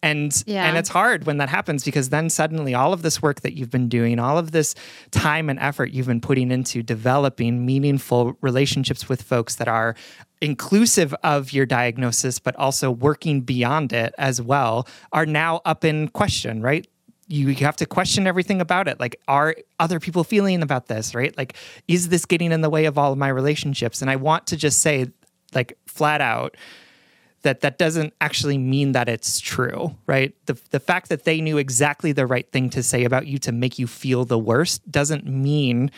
And 0.03 0.31
Yeah. 0.47 0.69
and 0.69 0.77
it's 0.77 0.91
hard 0.91 1.25
when 1.25 1.39
that 1.39 1.49
happens 1.49 1.83
because 1.83 2.11
then 2.11 2.29
suddenly 2.29 2.75
all 2.75 2.93
of 2.93 3.01
this 3.01 3.23
work 3.23 3.41
that 3.41 3.55
you've 3.55 3.71
been 3.71 3.89
doing, 3.89 4.19
all 4.19 4.37
of 4.37 4.51
this 4.51 4.75
time 5.13 5.49
and 5.49 5.59
effort 5.61 5.93
you've 5.93 6.09
been 6.09 6.21
putting 6.21 6.51
into 6.51 6.83
developing 6.83 7.65
meaningful 7.65 8.37
relationships 8.43 9.09
with 9.09 9.23
folks 9.23 9.55
that 9.55 9.67
are 9.67 9.97
inclusive 10.43 11.15
of 11.23 11.53
your 11.53 11.65
diagnosis 11.65 12.39
but 12.39 12.55
also 12.57 12.91
working 12.91 13.41
beyond 13.41 13.93
it 13.95 14.13
as 14.19 14.43
well 14.43 14.87
are 15.13 15.25
now 15.25 15.63
up 15.65 15.87
in 15.87 16.09
question, 16.09 16.61
right? 16.61 16.87
You 17.33 17.49
you 17.49 17.65
have 17.67 17.77
to 17.77 17.87
question 17.87 18.27
everything 18.27 18.61
about 18.61 18.89
it. 18.89 19.01
Like, 19.01 19.17
are 19.27 19.55
other 19.81 19.99
people 19.99 20.23
feeling 20.25 20.63
about 20.63 20.87
this, 20.87 21.15
right? 21.15 21.37
Like, 21.37 21.57
is 21.89 22.09
this 22.11 22.25
getting 22.27 22.53
in 22.53 22.61
the 22.61 22.71
way 22.71 22.85
of 22.85 22.99
all 22.99 23.13
of 23.13 23.19
my 23.19 23.29
relationships? 23.29 24.03
And 24.03 24.11
I 24.11 24.17
want 24.17 24.47
to 24.49 24.57
just 24.57 24.81
say, 24.81 25.07
like, 25.55 25.79
flat 25.87 26.21
out, 26.21 26.57
that 27.43 27.63
that 27.63 27.79
doesn't 27.79 28.13
actually 28.21 28.59
mean 28.59 28.93
that 28.93 29.09
it's 29.09 29.41
true, 29.41 29.97
right? 30.07 30.35
The 30.47 30.61
the 30.71 30.79
fact 30.81 31.09
that 31.09 31.25
they 31.25 31.41
knew 31.41 31.59
exactly 31.59 32.13
the 32.13 32.27
right 32.27 32.49
thing 32.53 32.71
to 32.71 32.83
say 32.83 33.05
about 33.05 33.27
you 33.27 33.39
to 33.39 33.53
make 33.53 33.79
you 33.79 33.87
feel 33.87 34.25
the 34.25 34.39
worst 34.39 34.89
doesn't 34.91 35.27
mean 35.27 35.91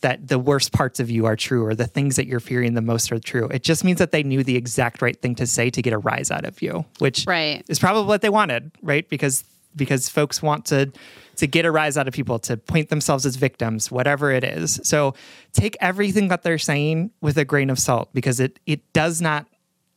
that 0.00 0.28
the 0.28 0.38
worst 0.38 0.72
parts 0.72 1.00
of 1.00 1.10
you 1.10 1.26
are 1.26 1.34
true 1.36 1.64
or 1.66 1.74
the 1.74 1.86
things 1.86 2.16
that 2.16 2.26
you're 2.26 2.38
fearing 2.40 2.74
the 2.74 2.80
most 2.80 3.10
are 3.12 3.18
true. 3.18 3.48
It 3.48 3.62
just 3.64 3.82
means 3.84 3.98
that 3.98 4.12
they 4.12 4.22
knew 4.22 4.44
the 4.44 4.56
exact 4.56 5.02
right 5.02 5.20
thing 5.20 5.34
to 5.36 5.46
say 5.46 5.70
to 5.70 5.82
get 5.82 5.92
a 5.92 5.98
rise 5.98 6.30
out 6.30 6.44
of 6.44 6.62
you, 6.62 6.84
which 7.00 7.24
Right. 7.26 7.64
is 7.68 7.78
probably 7.80 8.04
what 8.04 8.22
they 8.22 8.28
wanted, 8.28 8.70
right? 8.82 9.08
Because 9.08 9.42
because 9.78 10.08
folks 10.10 10.42
want 10.42 10.66
to 10.66 10.92
to 11.36 11.46
get 11.46 11.64
a 11.64 11.70
rise 11.70 11.96
out 11.96 12.08
of 12.08 12.12
people, 12.14 12.40
to 12.40 12.56
point 12.56 12.88
themselves 12.88 13.24
as 13.24 13.36
victims, 13.36 13.92
whatever 13.92 14.32
it 14.32 14.42
is. 14.42 14.80
So 14.82 15.14
take 15.52 15.76
everything 15.80 16.28
that 16.28 16.42
they're 16.42 16.58
saying 16.58 17.12
with 17.20 17.38
a 17.38 17.44
grain 17.44 17.70
of 17.70 17.78
salt 17.78 18.10
because 18.12 18.40
it 18.40 18.58
it 18.66 18.92
does 18.92 19.20
not 19.22 19.46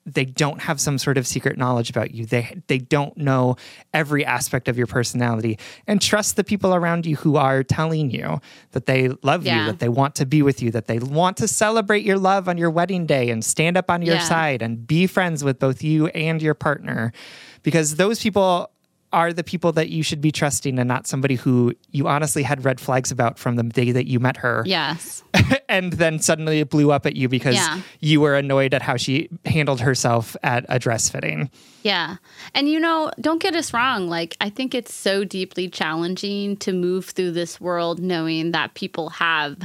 they 0.03 0.25
don't 0.25 0.61
have 0.61 0.81
some 0.81 0.97
sort 0.97 1.15
of 1.19 1.27
secret 1.27 1.59
knowledge 1.59 1.91
about 1.91 2.11
you. 2.11 2.25
They 2.25 2.59
they 2.67 2.79
don't 2.79 3.15
know 3.17 3.55
every 3.93 4.25
aspect 4.25 4.67
of 4.67 4.75
your 4.75 4.87
personality. 4.87 5.59
And 5.85 6.01
trust 6.01 6.35
the 6.37 6.43
people 6.43 6.73
around 6.73 7.05
you 7.05 7.15
who 7.17 7.35
are 7.35 7.61
telling 7.63 8.09
you 8.09 8.41
that 8.71 8.87
they 8.87 9.09
love 9.21 9.45
you, 9.45 9.51
that 9.67 9.77
they 9.77 9.89
want 9.89 10.15
to 10.15 10.25
be 10.25 10.41
with 10.41 10.59
you, 10.59 10.71
that 10.71 10.87
they 10.87 10.97
want 10.97 11.37
to 11.37 11.47
celebrate 11.47 12.03
your 12.03 12.17
love 12.17 12.49
on 12.49 12.57
your 12.57 12.71
wedding 12.71 13.05
day 13.05 13.29
and 13.29 13.45
stand 13.45 13.77
up 13.77 13.91
on 13.91 14.01
your 14.01 14.15
Yeah. 14.15 14.23
side 14.23 14.63
and 14.63 14.87
be 14.87 15.05
friends 15.05 15.43
with 15.43 15.59
both 15.59 15.83
you 15.83 16.07
and 16.07 16.41
your 16.41 16.55
partner. 16.55 17.13
Because 17.61 17.97
those 17.97 18.19
people 18.19 18.70
are 19.13 19.33
the 19.33 19.43
people 19.43 19.71
that 19.73 19.89
you 19.89 20.03
should 20.03 20.21
be 20.21 20.31
trusting 20.31 20.79
and 20.79 20.87
not 20.87 21.05
somebody 21.07 21.35
who 21.35 21.73
you 21.91 22.07
honestly 22.07 22.43
had 22.43 22.63
red 22.63 22.79
flags 22.79 23.11
about 23.11 23.37
from 23.37 23.55
the 23.57 23.63
day 23.63 23.91
that 23.91 24.07
you 24.07 24.19
met 24.19 24.37
her 24.37 24.63
Yes. 24.65 25.23
and 25.69 25.93
then 25.93 26.19
suddenly 26.19 26.59
it 26.59 26.69
blew 26.69 26.91
up 26.91 27.05
at 27.05 27.15
you 27.15 27.27
because 27.29 27.55
Yeah. 27.55 27.81
you 27.99 28.21
were 28.21 28.35
annoyed 28.35 28.73
at 28.73 28.81
how 28.81 28.95
she 28.97 29.29
handled 29.45 29.81
herself 29.81 30.35
at 30.43 30.65
a 30.69 30.79
dress 30.79 31.09
fitting. 31.09 31.49
Yeah. 31.83 32.17
And 32.55 32.69
you 32.69 32.79
know, 32.79 33.11
don't 33.19 33.41
get 33.41 33.55
us 33.55 33.73
wrong. 33.73 34.07
Like, 34.07 34.37
I 34.39 34.49
think 34.49 34.73
it's 34.75 34.93
so 34.93 35.23
deeply 35.23 35.67
challenging 35.67 36.55
to 36.57 36.71
move 36.73 37.05
through 37.05 37.31
this 37.31 37.59
world 37.59 37.99
knowing 37.99 38.51
that 38.51 38.75
people 38.75 39.09
have 39.09 39.57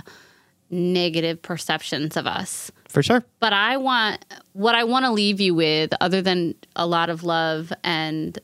negative 0.70 1.40
perceptions 1.42 2.16
of 2.16 2.26
us. 2.26 2.70
For 2.88 3.02
sure. 3.02 3.24
But 3.40 3.52
I 3.52 3.76
want, 3.76 4.24
what 4.52 4.74
I 4.74 4.84
want 4.84 5.04
to 5.04 5.12
leave 5.12 5.40
you 5.40 5.54
with, 5.54 5.92
other 6.00 6.22
than 6.22 6.54
a 6.74 6.86
lot 6.86 7.10
of 7.10 7.22
love 7.24 7.72
and 7.84 8.38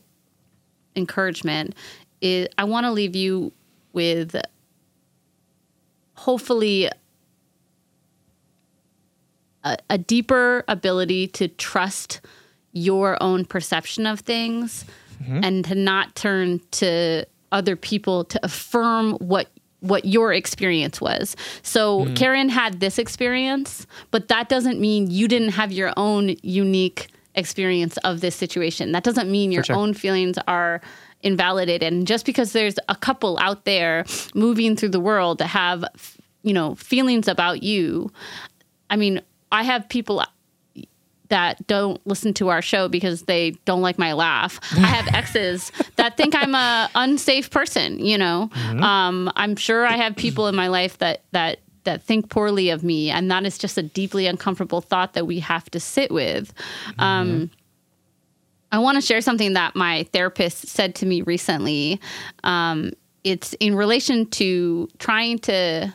encouragement, 0.95 1.75
is 2.21 2.47
I 2.57 2.63
want 2.63 2.85
to 2.85 2.91
leave 2.91 3.15
you 3.15 3.51
with 3.93 4.35
hopefully 6.15 6.89
a, 9.63 9.77
a 9.89 9.97
deeper 9.97 10.63
ability 10.67 11.27
to 11.27 11.47
trust 11.47 12.21
your 12.71 13.21
own 13.21 13.45
perception 13.45 14.05
of 14.05 14.21
things 14.21 14.85
mm-hmm. 15.21 15.43
and 15.43 15.65
to 15.65 15.75
not 15.75 16.15
turn 16.15 16.59
to 16.71 17.25
other 17.51 17.75
people 17.75 18.23
to 18.25 18.39
affirm 18.43 19.13
what 19.13 19.47
what 19.79 20.05
your 20.05 20.31
experience 20.31 21.01
was. 21.01 21.35
So 21.61 22.05
hmm. 22.05 22.13
Karen 22.13 22.47
had 22.47 22.79
this 22.79 22.97
experience, 22.97 23.85
but 24.11 24.29
that 24.29 24.47
doesn't 24.47 24.79
mean 24.79 25.11
you 25.11 25.27
didn't 25.27 25.49
have 25.49 25.73
your 25.73 25.91
own 25.97 26.37
unique 26.41 27.09
experience 27.35 27.97
of 27.97 28.21
this 28.21 28.35
situation. 28.35 28.91
That 28.91 29.03
doesn't 29.03 29.29
mean 29.29 29.51
your 29.51 29.63
sure. 29.63 29.75
own 29.75 29.93
feelings 29.93 30.37
are 30.47 30.81
invalidated. 31.21 31.83
And 31.83 32.05
just 32.05 32.25
because 32.25 32.51
there's 32.51 32.75
a 32.89 32.95
couple 32.95 33.37
out 33.39 33.65
there 33.65 34.05
moving 34.35 34.75
through 34.75 34.89
the 34.89 34.99
world 34.99 35.39
that 35.39 35.47
have, 35.47 35.85
you 36.43 36.53
know, 36.53 36.75
feelings 36.75 37.27
about 37.27 37.63
you, 37.63 38.11
I 38.89 38.97
mean, 38.97 39.21
I 39.51 39.63
have 39.63 39.87
people 39.89 40.23
that 41.29 41.65
don't 41.65 42.05
listen 42.05 42.31
to 42.31 42.49
our 42.49 42.61
show 42.61 42.87
because 42.87 43.23
they 43.23 43.51
don't 43.65 43.81
like 43.81 43.97
my 43.97 44.13
laugh. 44.13 44.59
I 44.73 44.85
have 44.85 45.07
exes 45.15 45.71
that 45.95 46.15
think 46.15 46.35
I'm 46.35 46.53
a 46.53 46.89
unsafe 46.93 47.49
person, 47.49 47.97
you 47.97 48.19
know. 48.19 48.51
Um, 48.53 49.31
I'm 49.35 49.55
sure 49.55 49.83
I 49.83 49.97
have 49.97 50.15
people 50.15 50.47
in 50.47 50.55
my 50.55 50.67
life 50.67 50.99
that 50.99 51.21
that 51.31 51.59
that 51.83 52.03
think 52.03 52.29
poorly 52.29 52.69
of 52.69 52.83
me 52.83 53.09
and 53.09 53.29
that 53.31 53.45
is 53.45 53.57
just 53.57 53.77
a 53.77 53.83
deeply 53.83 54.27
uncomfortable 54.27 54.81
thought 54.81 55.13
that 55.13 55.27
we 55.27 55.39
have 55.39 55.69
to 55.71 55.79
sit 55.79 56.11
with. 56.11 56.53
Um, 56.99 57.51
I 58.71 58.79
want 58.79 58.95
to 58.95 59.01
share 59.01 59.21
something 59.21 59.53
that 59.53 59.75
my 59.75 60.03
therapist 60.13 60.67
said 60.67 60.95
to 60.95 61.05
me 61.05 61.21
recently. 61.21 62.01
Um, 62.43 62.91
it's 63.23 63.53
in 63.59 63.75
relation 63.75 64.29
to 64.31 64.89
trying 64.97 65.39
to 65.39 65.93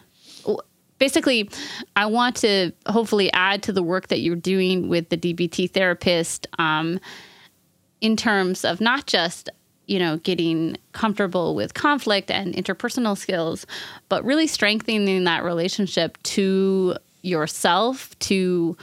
basically, 0.98 1.50
I 1.96 2.06
want 2.06 2.36
to 2.36 2.72
hopefully 2.86 3.32
add 3.32 3.62
to 3.64 3.72
the 3.72 3.82
work 3.82 4.08
that 4.08 4.20
you're 4.20 4.36
doing 4.36 4.88
with 4.88 5.08
the 5.08 5.16
DBT 5.16 5.70
therapist 5.70 6.46
um, 6.58 7.00
in 8.00 8.16
terms 8.16 8.64
of 8.64 8.80
not 8.80 9.06
just 9.06 9.48
you 9.88 9.98
know 9.98 10.18
getting 10.18 10.76
comfortable 10.92 11.54
with 11.54 11.74
conflict 11.74 12.30
and 12.30 12.54
interpersonal 12.54 13.16
skills, 13.16 13.66
but 14.08 14.24
really 14.24 14.46
strengthening 14.46 15.24
that 15.24 15.42
relationship 15.42 16.22
to 16.22 16.96
yourself 17.22 18.16
to 18.20 18.76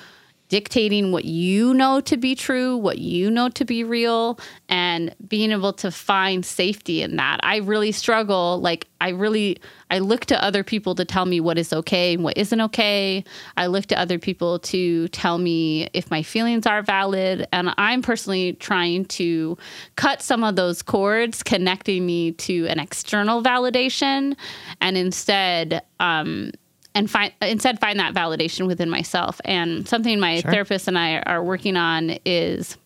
dictating 0.50 1.12
what 1.12 1.26
you 1.26 1.74
know 1.74 2.00
to 2.02 2.18
be 2.18 2.36
true, 2.36 2.78
what 2.78 3.00
you 3.00 3.32
know 3.32 3.50
to 3.50 3.66
be 3.66 3.84
real, 3.84 4.40
and 4.70 5.16
being 5.28 5.52
able 5.52 5.74
to 5.74 5.92
find 5.92 6.46
safety 6.46 7.02
in 7.02 7.16
that. 7.16 7.40
I 7.44 7.58
really 7.58 7.92
struggle. 7.92 8.60
Like, 8.62 8.88
I 9.02 9.10
really, 9.10 9.58
I 9.90 10.00
look 10.00 10.26
to 10.28 10.44
other 10.44 10.64
people 10.64 10.96
to 10.96 11.06
tell 11.06 11.26
me 11.26 11.40
what 11.40 11.58
is 11.58 11.74
okay 11.74 12.14
and 12.14 12.24
what 12.24 12.38
isn't 12.38 12.62
okay. 12.62 13.24
I 13.58 13.68
look 13.68 13.88
to 13.88 14.00
other 14.00 14.20
people 14.20 14.60
to 14.60 15.08
tell 15.10 15.38
me 15.38 15.90
if 15.94 16.10
my 16.12 16.24
feelings 16.24 16.66
are 16.66 16.82
valid. 16.82 17.48
And 17.52 17.74
I'm 17.78 18.02
personally 18.02 18.54
trying 18.54 19.06
to 19.06 19.58
cut 19.96 20.22
some 20.22 20.44
of 20.44 20.56
those 20.56 20.82
cords 20.82 21.44
connecting 21.44 22.06
me 22.06 22.32
to 22.34 22.68
an 22.68 22.80
external 22.80 23.44
validation 23.44 24.36
and 24.82 24.98
instead, 24.98 25.82
um, 26.00 26.52
and 26.96 27.12
find 27.12 27.34
instead 27.42 27.80
find 27.80 28.00
that 28.00 28.16
validation 28.16 28.66
within 28.66 28.90
myself. 28.90 29.40
And 29.46 29.88
something 29.88 30.20
my 30.20 30.40
sure. 30.40 30.52
therapist 30.52 30.88
and 30.88 30.98
I 30.98 31.20
are 31.20 31.44
working 31.44 31.76
on 31.76 32.18
is 32.26 32.78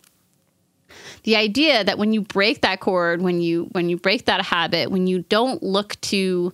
the 1.22 1.36
idea 1.36 1.84
that 1.84 1.96
when 1.96 2.12
you 2.12 2.20
break 2.20 2.62
that 2.62 2.80
cord, 2.80 3.22
when 3.22 3.40
you 3.40 3.68
when 3.72 3.88
you 3.88 3.96
break 3.96 4.26
that 4.26 4.42
habit, 4.42 4.90
when 4.90 5.06
you 5.06 5.20
don't 5.22 5.62
look 5.62 5.98
to 6.02 6.52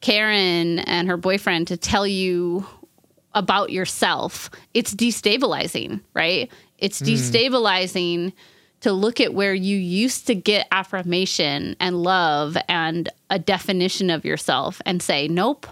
Karen 0.00 0.80
and 0.80 1.08
her 1.08 1.16
boyfriend 1.16 1.68
to 1.68 1.76
tell 1.76 2.06
you 2.06 2.66
about 3.34 3.70
yourself, 3.70 4.50
it's 4.72 4.94
destabilizing, 4.94 6.00
right? 6.14 6.50
It's 6.78 7.02
mm. 7.02 7.08
destabilizing 7.08 8.32
to 8.80 8.92
look 8.92 9.20
at 9.20 9.34
where 9.34 9.54
you 9.54 9.76
used 9.76 10.26
to 10.26 10.34
get 10.34 10.68
affirmation 10.70 11.74
and 11.80 12.02
love 12.02 12.56
and 12.68 13.08
a 13.30 13.38
definition 13.38 14.10
of 14.10 14.24
yourself 14.24 14.80
and 14.84 15.02
say, 15.02 15.26
nope, 15.26 15.66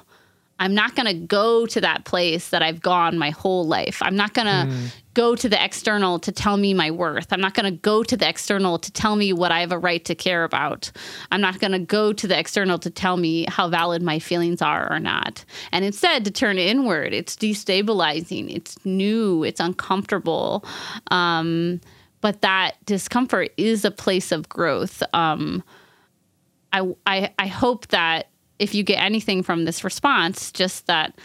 I'm 0.63 0.75
not 0.75 0.95
going 0.95 1.07
to 1.07 1.15
go 1.15 1.67
to 1.67 1.81
that 1.81 2.05
place 2.05 2.51
that 2.51 2.63
I've 2.63 2.81
gone 2.81 3.19
my 3.19 3.31
whole 3.31 3.67
life. 3.67 4.01
I'm 4.01 4.15
not 4.15 4.33
going 4.33 4.47
to 4.47 4.73
mm. 4.73 4.95
go 5.13 5.35
to 5.35 5.49
the 5.49 5.63
external 5.63 6.21
to 6.21 6.31
tell 6.31 6.57
me 6.57 6.73
my 6.73 6.89
worth. 6.89 7.33
I'm 7.33 7.41
not 7.41 7.55
going 7.55 7.65
to 7.65 7.77
go 7.77 8.05
to 8.05 8.17
the 8.17 8.29
external 8.29 8.79
to 8.79 8.93
tell 8.93 9.17
me 9.17 9.33
what 9.33 9.51
I 9.51 9.59
have 9.59 9.73
a 9.73 9.79
right 9.79 10.05
to 10.05 10.15
care 10.15 10.45
about. 10.45 10.93
I'm 11.33 11.41
not 11.41 11.59
going 11.59 11.73
to 11.73 11.81
go 11.81 12.13
to 12.13 12.29
the 12.29 12.39
external 12.39 12.79
to 12.79 12.91
tell 12.91 13.17
me 13.17 13.45
how 13.49 13.69
valid 13.71 14.03
my 14.03 14.21
feelings 14.21 14.63
are 14.63 14.89
or 14.89 15.01
not. 15.01 15.45
And 15.73 15.85
instead, 15.85 16.25
to 16.27 16.31
turn 16.31 16.59
inward, 16.59 17.13
it's 17.13 17.35
destabilizing, 17.35 18.55
it's 18.55 18.77
new, 18.87 19.43
it's 19.43 19.59
uncomfortable. 19.59 20.65
Um, 21.11 21.81
but 22.21 22.43
that 22.43 22.77
discomfort 22.87 23.51
is 23.57 23.85
a 23.85 23.91
place 23.91 24.31
of 24.31 24.49
growth. 24.49 25.03
Um, 25.13 25.65
I, 26.73 26.89
I, 27.05 27.35
I 27.37 27.47
hope 27.49 27.89
that 27.89 28.29
if 28.63 28.77
you 28.77 28.85
get 28.85 29.03
anything 29.03 29.43
from 29.43 29.65
this 29.65 29.83
response, 29.83 30.53
just 30.53 30.87
that 30.87 31.19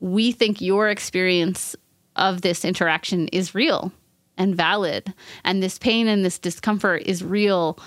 we 0.00 0.32
think 0.32 0.60
your 0.60 0.88
experience 0.88 1.76
of 2.16 2.42
this 2.42 2.64
interaction 2.64 3.28
is 3.28 3.54
real 3.54 3.92
and 4.36 4.56
valid. 4.56 5.14
And 5.44 5.62
this 5.62 5.78
pain 5.78 6.08
and 6.08 6.24
this 6.24 6.40
discomfort 6.40 7.02
is 7.06 7.22
real 7.22 7.78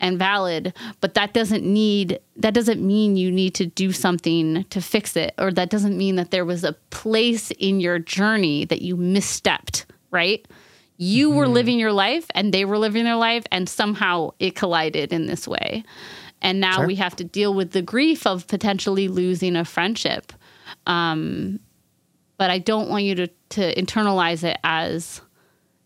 and 0.00 0.18
valid, 0.18 0.74
but 1.00 1.14
that 1.14 1.34
doesn't 1.34 1.64
need 1.64 2.18
that 2.36 2.54
doesn't 2.54 2.84
mean 2.84 3.16
you 3.16 3.30
need 3.30 3.54
to 3.54 3.66
do 3.66 3.92
something 3.92 4.64
to 4.70 4.80
fix 4.80 5.16
it 5.16 5.34
or 5.38 5.52
that 5.52 5.70
doesn't 5.70 5.96
mean 5.96 6.16
that 6.16 6.32
there 6.32 6.44
was 6.44 6.64
a 6.64 6.72
place 6.90 7.52
in 7.52 7.78
your 7.78 8.00
journey 8.00 8.64
that 8.64 8.82
you 8.82 8.96
misstepped, 8.96 9.84
right? 10.10 10.46
You 10.96 11.28
mm-hmm. 11.28 11.38
were 11.38 11.48
living 11.48 11.78
your 11.78 11.92
life 11.92 12.26
and 12.34 12.52
they 12.52 12.64
were 12.64 12.78
living 12.78 13.04
their 13.04 13.16
life 13.16 13.44
and 13.52 13.68
somehow 13.68 14.30
it 14.40 14.56
collided 14.56 15.12
in 15.12 15.26
this 15.26 15.46
way. 15.46 15.84
And 16.40 16.60
now 16.60 16.76
sure. 16.76 16.86
we 16.86 16.94
have 16.96 17.16
to 17.16 17.24
deal 17.24 17.52
with 17.52 17.72
the 17.72 17.82
grief 17.82 18.26
of 18.26 18.46
potentially 18.46 19.08
losing 19.08 19.56
a 19.56 19.64
friendship. 19.64 20.32
Um, 20.86 21.60
but 22.36 22.50
I 22.50 22.58
don't 22.58 22.88
want 22.88 23.04
you 23.04 23.14
to, 23.16 23.26
to 23.26 23.74
internalize 23.74 24.44
it 24.44 24.56
as, 24.62 25.20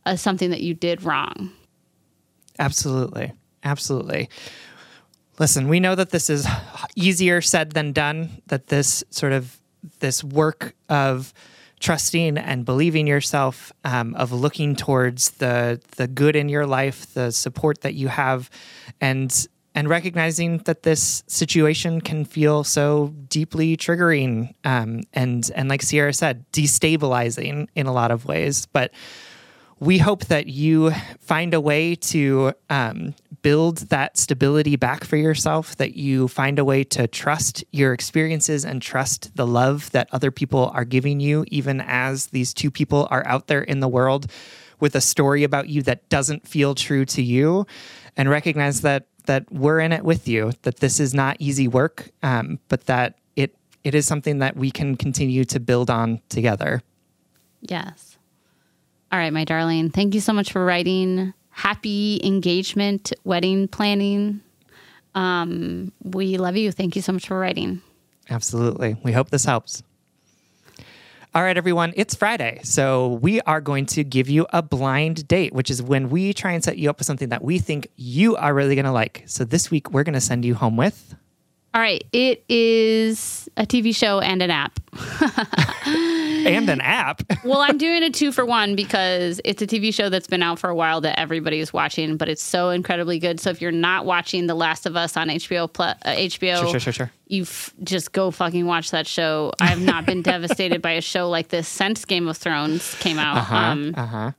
as 0.05 0.21
something 0.21 0.51
that 0.51 0.61
you 0.61 0.75
did 0.75 1.03
wrong. 1.03 1.51
Absolutely. 2.59 3.33
Absolutely. 3.65 4.29
Listen, 5.39 5.69
we 5.69 5.81
know 5.81 5.95
that 5.95 6.11
this 6.11 6.29
is 6.29 6.47
easier 6.95 7.41
said 7.41 7.73
than 7.73 7.93
done, 7.93 8.43
that 8.49 8.67
this 8.67 9.03
sort 9.11 9.33
of 9.33 9.59
this 10.01 10.23
work 10.23 10.75
of 10.89 11.33
trusting 11.81 12.39
and 12.39 12.65
believing 12.65 13.07
yourself, 13.07 13.73
um, 13.85 14.15
of 14.15 14.31
looking 14.31 14.77
towards 14.77 15.33
the 15.33 15.81
the 15.97 16.07
good 16.07 16.37
in 16.37 16.49
your 16.49 16.67
life, 16.67 17.13
the 17.15 17.33
support 17.33 17.81
that 17.81 17.95
you 17.95 18.09
have, 18.09 18.51
and 19.01 19.47
and 19.75 19.89
recognizing 19.89 20.59
that 20.59 20.83
this 20.83 21.25
situation 21.27 22.01
can 22.01 22.25
feel 22.25 22.65
so 22.65 23.15
deeply 23.29 23.77
triggering 23.77 24.55
um, 24.65 25.03
and 25.13 25.51
and 25.55 25.69
like 25.69 25.83
Sierra 25.83 26.13
said, 26.13 26.45
destabilizing 26.53 27.69
in 27.75 27.87
a 27.87 27.93
lot 27.93 28.11
of 28.11 28.27
ways. 28.27 28.67
But 28.67 28.93
we 29.81 29.99
hope 29.99 30.27
that 30.27 30.47
you 30.47 30.93
find 31.19 31.55
a 31.55 31.61
way 31.61 31.97
to 31.97 32.53
um, 32.71 33.15
build 33.43 33.79
that 33.89 34.17
stability 34.17 34.77
back 34.77 35.05
for 35.05 35.17
yourself. 35.17 35.75
That 35.77 35.97
you 35.97 36.29
find 36.29 36.59
a 36.59 36.65
way 36.65 36.85
to 36.85 37.09
trust 37.09 37.65
your 37.73 37.93
experiences 37.93 38.65
and 38.65 38.81
trust 38.81 39.35
the 39.35 39.47
love 39.47 39.91
that 39.93 40.09
other 40.13 40.31
people 40.31 40.71
are 40.75 40.85
giving 40.85 41.19
you, 41.19 41.45
even 41.49 41.81
as 41.81 42.29
these 42.29 42.55
two 42.55 42.71
people 42.71 43.09
are 43.11 43.27
out 43.27 43.49
there 43.49 43.63
in 43.63 43.81
the 43.81 43.89
world 43.89 44.31
with 44.79 44.97
a 44.97 45.01
story 45.01 45.45
about 45.45 45.69
you 45.69 45.81
that 45.83 46.09
doesn't 46.09 46.47
feel 46.47 46.75
true 46.75 47.05
to 47.05 47.23
you 47.23 47.65
and 48.17 48.29
recognize 48.29 48.81
that 48.83 49.07
that 49.27 49.51
we're 49.51 49.81
in 49.81 49.93
it 49.93 50.05
with 50.05 50.29
you. 50.29 50.53
That 50.63 50.79
this 50.79 51.01
is 51.01 51.15
not 51.15 51.37
easy 51.39 51.69
work, 51.69 52.11
um, 52.23 52.59
but 52.69 52.87
that 52.87 53.19
it 53.37 53.55
it 53.85 53.95
is 53.95 54.07
something 54.07 54.39
that 54.39 54.57
we 54.57 54.71
can 54.71 54.97
continue 54.97 55.45
to 55.47 55.61
build 55.61 55.91
on 55.91 56.21
together. 56.29 56.83
Yes. 57.61 58.19
All 59.11 59.19
right, 59.19 59.33
my 59.33 59.45
darling. 59.45 59.91
Thank 59.91 60.15
you 60.15 60.21
so 60.21 60.33
much 60.33 60.53
for 60.53 60.65
writing. 60.65 61.35
Happy 61.51 62.21
engagement, 62.25 63.13
wedding 63.25 63.69
planning. 63.69 64.41
Um, 65.15 65.93
we 66.03 66.39
love 66.39 66.57
you. 66.57 66.73
Thank 66.73 66.97
you 66.97 67.03
so 67.03 67.13
much 67.13 67.29
for 67.29 67.39
writing. 67.39 67.83
Absolutely. 68.31 68.97
We 69.03 69.13
hope 69.13 69.29
this 69.31 69.45
helps. 69.45 69.83
All 71.35 71.43
right, 71.43 71.57
everyone, 71.57 71.95
it's 71.97 72.15
Friday. 72.15 72.61
So 72.63 73.15
we 73.23 73.41
are 73.41 73.63
going 73.63 73.87
to 73.87 74.05
give 74.05 74.29
you 74.29 74.47
a 74.53 74.61
blind 74.61 75.27
date, 75.29 75.55
which 75.55 75.71
is 75.71 75.83
when 75.83 76.11
we 76.11 76.35
try 76.35 76.53
and 76.53 76.63
set 76.63 76.77
you 76.77 76.91
up 76.91 76.99
with 76.99 77.07
something 77.07 77.31
that 77.31 77.43
we 77.43 77.59
think 77.59 77.89
you 77.97 78.37
are 78.37 78.53
really 78.53 78.75
going 78.75 78.85
to 78.85 78.93
like. 78.93 79.23
So 79.25 79.47
this 79.47 79.71
week, 79.71 79.91
we're 79.93 80.03
going 80.03 80.13
to 80.13 80.21
send 80.21 80.45
you 80.45 80.55
home 80.55 80.77
with. 80.77 81.15
All 81.73 81.81
right, 81.81 82.05
it 82.13 82.45
is 82.51 83.49
a 83.57 83.65
TV 83.65 83.97
show 83.97 84.21
and 84.21 84.43
an 84.43 84.51
app. 84.51 84.79
and 86.47 86.69
an 86.69 86.81
app. 86.81 87.23
well, 87.45 87.61
I'm 87.61 87.79
doing 87.79 88.03
a 88.03 88.11
two 88.11 88.33
for 88.33 88.45
one 88.45 88.75
because 88.75 89.41
it's 89.45 89.63
a 89.63 89.67
TV 89.67 89.93
show 89.93 90.09
that's 90.09 90.27
been 90.27 90.43
out 90.43 90.59
for 90.59 90.71
a 90.71 90.75
while 90.75 91.01
that 91.03 91.19
everybody 91.19 91.61
is 91.61 91.73
watching, 91.73 92.17
but 92.17 92.29
it's 92.29 92.43
so 92.43 92.71
incredibly 92.71 93.19
good. 93.19 93.41
So 93.41 93.51
if 93.51 93.61
you're 93.61 93.73
not 93.73 94.05
watching 94.07 94.47
The 94.47 94.55
Last 94.55 94.87
of 94.87 94.97
Us 94.97 95.17
on 95.17 95.29
HBO, 95.29 95.73
plus, 95.73 95.97
uh, 96.05 96.11
HBO, 96.11 96.61
sure, 96.61 96.71
sure, 96.71 96.81
sure, 96.81 96.93
sure. 96.93 97.11
you 97.27 97.43
f- 97.43 97.73
just 97.83 98.13
go 98.13 98.31
fucking 98.31 98.67
watch 98.67 98.91
that 98.91 99.07
show. 99.07 99.53
I 99.61 99.67
have 99.67 99.81
not 99.81 100.07
been 100.07 100.23
devastated 100.33 100.83
by 100.83 100.93
a 100.93 101.01
show 101.01 101.29
like 101.29 101.49
this 101.49 101.69
since 101.69 102.05
Game 102.05 102.29
of 102.29 102.37
Thrones 102.37 102.95
came 102.97 103.19
out. 103.19 103.37
Uh-huh, 103.39 103.57
um, 103.57 103.95
uh-huh. 103.97 104.33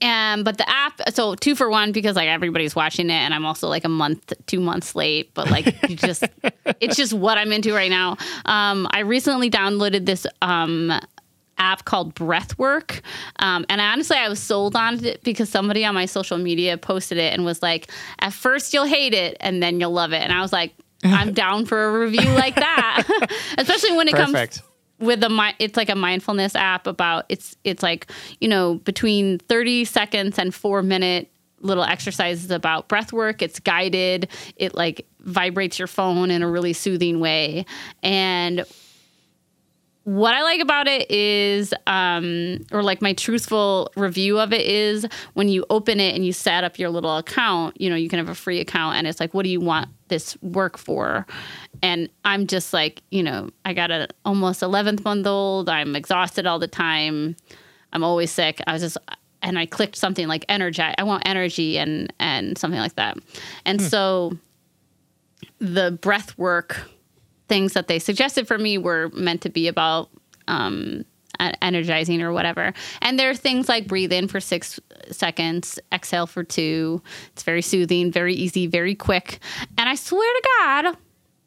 And 0.00 0.44
but 0.44 0.58
the 0.58 0.68
app, 0.68 1.00
so 1.14 1.34
two 1.34 1.54
for 1.54 1.70
one 1.70 1.92
because 1.92 2.16
like 2.16 2.28
everybody's 2.28 2.74
watching 2.74 3.08
it, 3.08 3.14
and 3.14 3.32
I'm 3.32 3.46
also 3.46 3.68
like 3.68 3.84
a 3.84 3.88
month, 3.88 4.32
two 4.46 4.60
months 4.60 4.94
late. 4.94 5.32
But 5.34 5.50
like, 5.50 5.80
just 5.96 6.24
it's 6.80 6.96
just 6.96 7.12
what 7.12 7.38
I'm 7.38 7.52
into 7.52 7.72
right 7.72 7.90
now. 7.90 8.16
Um, 8.44 8.86
I 8.90 9.00
recently 9.00 9.50
downloaded 9.50 10.04
this 10.04 10.26
um, 10.42 10.92
app 11.58 11.84
called 11.84 12.14
Breathwrk. 12.14 13.00
Um, 13.38 13.64
and 13.68 13.80
honestly, 13.80 14.16
I 14.16 14.28
was 14.28 14.40
sold 14.40 14.76
on 14.76 15.04
it 15.04 15.22
because 15.22 15.48
somebody 15.48 15.84
on 15.84 15.94
my 15.94 16.06
social 16.06 16.38
media 16.38 16.76
posted 16.78 17.18
it 17.18 17.32
and 17.32 17.44
was 17.44 17.62
like, 17.62 17.90
at 18.18 18.32
first 18.32 18.74
you'll 18.74 18.86
hate 18.86 19.14
it 19.14 19.36
and 19.40 19.62
then 19.62 19.80
you'll 19.80 19.92
love 19.92 20.12
it. 20.12 20.22
And 20.22 20.32
I 20.32 20.40
was 20.40 20.52
like, 20.52 20.74
I'm 21.04 21.32
down 21.32 21.66
for 21.66 21.84
a 21.84 21.98
review 22.00 22.30
like 22.32 22.54
that, 22.54 23.04
especially 23.58 23.92
when 23.92 24.08
it 24.08 24.14
Perfect. 24.14 24.58
comes 24.58 24.68
with 24.98 25.22
a 25.22 25.54
it's 25.58 25.76
like 25.76 25.88
a 25.88 25.94
mindfulness 25.94 26.54
app 26.54 26.86
about 26.86 27.24
it's 27.28 27.56
it's 27.64 27.82
like 27.82 28.10
you 28.40 28.48
know 28.48 28.76
between 28.76 29.38
30 29.38 29.84
seconds 29.84 30.38
and 30.38 30.54
4 30.54 30.82
minute 30.82 31.30
little 31.64 31.84
exercises 31.84 32.50
about 32.50 32.88
breath 32.88 33.12
work. 33.12 33.42
It's 33.42 33.58
guided. 33.58 34.28
It 34.56 34.74
like 34.74 35.06
vibrates 35.20 35.78
your 35.78 35.88
phone 35.88 36.30
in 36.30 36.42
a 36.42 36.48
really 36.48 36.74
soothing 36.74 37.20
way. 37.20 37.64
And 38.02 38.64
what 40.04 40.34
I 40.34 40.42
like 40.42 40.60
about 40.60 40.86
it 40.86 41.10
is, 41.10 41.74
um, 41.86 42.64
or 42.72 42.82
like 42.82 43.02
my 43.02 43.12
truthful 43.12 43.90
review 43.96 44.38
of 44.38 44.52
it 44.52 44.66
is 44.66 45.06
when 45.32 45.48
you 45.48 45.64
open 45.70 46.00
it 46.00 46.14
and 46.14 46.24
you 46.24 46.32
set 46.32 46.64
up 46.64 46.78
your 46.78 46.90
little 46.90 47.16
account, 47.16 47.80
you 47.80 47.90
know, 47.90 47.96
you 47.96 48.08
can 48.08 48.18
have 48.18 48.28
a 48.28 48.34
free 48.34 48.60
account 48.60 48.96
and 48.96 49.06
it's 49.06 49.18
like, 49.18 49.34
what 49.34 49.44
do 49.44 49.48
you 49.48 49.60
want 49.60 49.88
this 50.08 50.40
work 50.42 50.78
for? 50.78 51.26
and 51.84 52.08
I'm 52.24 52.46
just 52.46 52.72
like, 52.72 53.02
you 53.10 53.22
know, 53.22 53.50
I 53.66 53.74
got 53.74 53.90
an 53.90 54.08
almost 54.24 54.62
11th 54.62 55.04
month 55.04 55.26
old. 55.26 55.68
I'm 55.68 55.94
exhausted 55.94 56.46
all 56.46 56.58
the 56.58 56.66
time. 56.66 57.36
I'm 57.92 58.02
always 58.02 58.30
sick. 58.30 58.58
I 58.66 58.72
was 58.72 58.80
just, 58.80 58.96
and 59.42 59.58
I 59.58 59.66
clicked 59.66 59.96
something 59.96 60.26
like 60.26 60.46
energy. 60.48 60.82
I 60.82 61.02
want 61.02 61.24
energy 61.26 61.76
and 61.76 62.10
and 62.18 62.56
something 62.56 62.80
like 62.80 62.94
that. 62.94 63.18
And 63.66 63.82
hmm. 63.82 63.86
so 63.86 64.38
the 65.58 65.90
breath 65.90 66.38
work 66.38 66.80
things 67.48 67.72
that 67.74 67.88
they 67.88 67.98
suggested 67.98 68.46
for 68.48 68.58
me 68.58 68.78
were 68.78 69.10
meant 69.14 69.42
to 69.42 69.50
be 69.50 69.68
about 69.68 70.10
um, 70.48 71.04
energizing 71.62 72.22
or 72.22 72.32
whatever. 72.32 72.72
And 73.02 73.18
there 73.18 73.30
are 73.30 73.34
things 73.34 73.68
like 73.68 73.86
breathe 73.86 74.12
in 74.12 74.28
for 74.28 74.40
six 74.40 74.80
seconds, 75.10 75.78
exhale 75.92 76.26
for 76.26 76.44
two. 76.44 77.02
It's 77.32 77.42
very 77.42 77.62
soothing, 77.62 78.12
very 78.12 78.34
easy, 78.34 78.66
very 78.66 78.94
quick. 78.94 79.40
And 79.76 79.88
I 79.88 79.94
swear 79.94 80.32
to 80.32 80.48
God, 80.58 80.96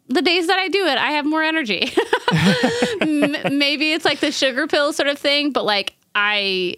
the 0.10 0.22
days 0.22 0.48
that 0.48 0.60
I 0.60 0.70
do 0.70 0.86
it, 0.86 0.98
I 0.98 1.12
have 1.12 1.26
more 1.26 1.44
energy. 1.44 1.92
Maybe 3.52 3.94
it's 3.94 4.06
like 4.06 4.20
the 4.20 4.32
sugar 4.32 4.68
pill 4.68 4.94
sort 4.94 5.10
of 5.10 5.18
thing, 5.18 5.52
but 5.52 5.66
like 5.66 5.96
I 6.16 6.78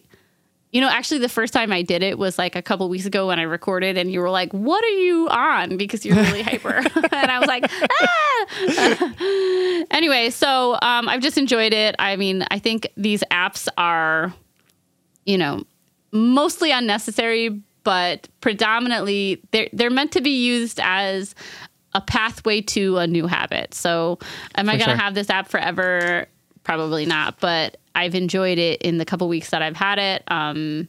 you 0.72 0.82
know, 0.82 0.90
actually, 0.90 1.20
the 1.20 1.30
first 1.30 1.52
time 1.52 1.72
I 1.72 1.82
did 1.82 2.04
it 2.04 2.20
was 2.20 2.38
like 2.38 2.56
a 2.56 2.62
couple 2.62 2.88
weeks 2.90 3.06
ago 3.06 3.28
when 3.28 3.40
I 3.40 3.44
recorded, 3.44 3.98
and 3.98 4.12
you 4.12 4.20
were 4.20 4.30
like, 4.30 4.52
"What 4.54 4.84
are 4.84 4.90
you 4.90 5.28
on?" 5.30 5.78
Because 5.78 6.06
you're 6.06 6.16
really 6.16 6.44
hyper, 6.44 6.76
and 7.12 7.32
I 7.32 7.40
was 7.40 7.48
like, 7.48 7.66
"Ah." 8.02 9.86
anyway, 9.92 10.30
so 10.30 10.74
um, 10.74 11.10
I've 11.10 11.22
just 11.22 11.40
enjoyed 11.40 11.74
it. 11.74 11.96
I 11.98 12.16
mean, 12.18 12.46
I 12.52 12.60
think 12.60 12.88
these 12.96 13.24
apps 13.32 13.68
are, 13.78 14.32
you 15.26 15.40
know, 15.40 15.64
mostly 16.12 16.72
unnecessary, 16.72 17.62
but 17.84 18.28
predominantly 18.40 19.42
they're 19.50 19.70
they're 19.74 19.90
meant 19.90 20.12
to 20.12 20.22
be 20.22 20.46
used 20.46 20.80
as 20.84 21.34
a 21.96 22.02
pathway 22.02 22.62
to 22.62 22.98
a 22.98 23.08
new 23.08 23.26
habit. 23.26 23.74
So, 23.74 24.20
am 24.54 24.70
I 24.70 24.74
going 24.74 24.82
to 24.82 24.86
sure. 24.92 24.96
have 24.98 25.16
this 25.16 25.32
app 25.32 25.48
forever? 25.48 26.28
Probably 26.70 27.08
not, 27.08 27.40
but 27.40 27.78
I've 27.96 28.14
enjoyed 28.14 28.60
it 28.60 28.84
in 28.84 29.00
the 29.00 29.06
couple 29.06 29.28
weeks 29.28 29.50
that 29.50 29.64
I've 29.64 29.76
had 29.76 29.98
it. 29.98 30.24
Um, 30.28 30.88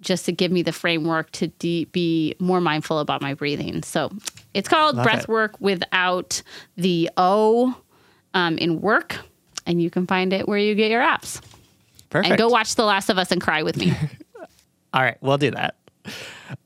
just 0.00 0.24
to 0.26 0.32
give 0.32 0.52
me 0.52 0.62
the 0.62 0.70
framework 0.70 1.32
to 1.32 1.48
de- 1.48 1.86
be 1.86 2.36
more 2.38 2.60
mindful 2.60 3.00
about 3.00 3.22
my 3.22 3.34
breathing. 3.34 3.82
So 3.82 4.12
it's 4.54 4.68
called 4.68 4.94
Love 4.94 5.04
breath 5.04 5.22
it. 5.22 5.28
work 5.28 5.60
without 5.60 6.42
the 6.76 7.10
O 7.16 7.76
um, 8.34 8.56
in 8.58 8.80
work, 8.80 9.16
and 9.66 9.82
you 9.82 9.90
can 9.90 10.06
find 10.06 10.32
it 10.32 10.46
where 10.46 10.58
you 10.58 10.76
get 10.76 10.92
your 10.92 11.02
apps. 11.02 11.40
Perfect. 12.08 12.30
And 12.30 12.38
go 12.38 12.46
watch 12.46 12.76
The 12.76 12.84
Last 12.84 13.10
of 13.10 13.18
Us 13.18 13.32
and 13.32 13.40
cry 13.40 13.64
with 13.64 13.76
me. 13.76 13.94
All 14.94 15.02
right, 15.02 15.16
we'll 15.22 15.38
do 15.38 15.50
that. 15.50 15.74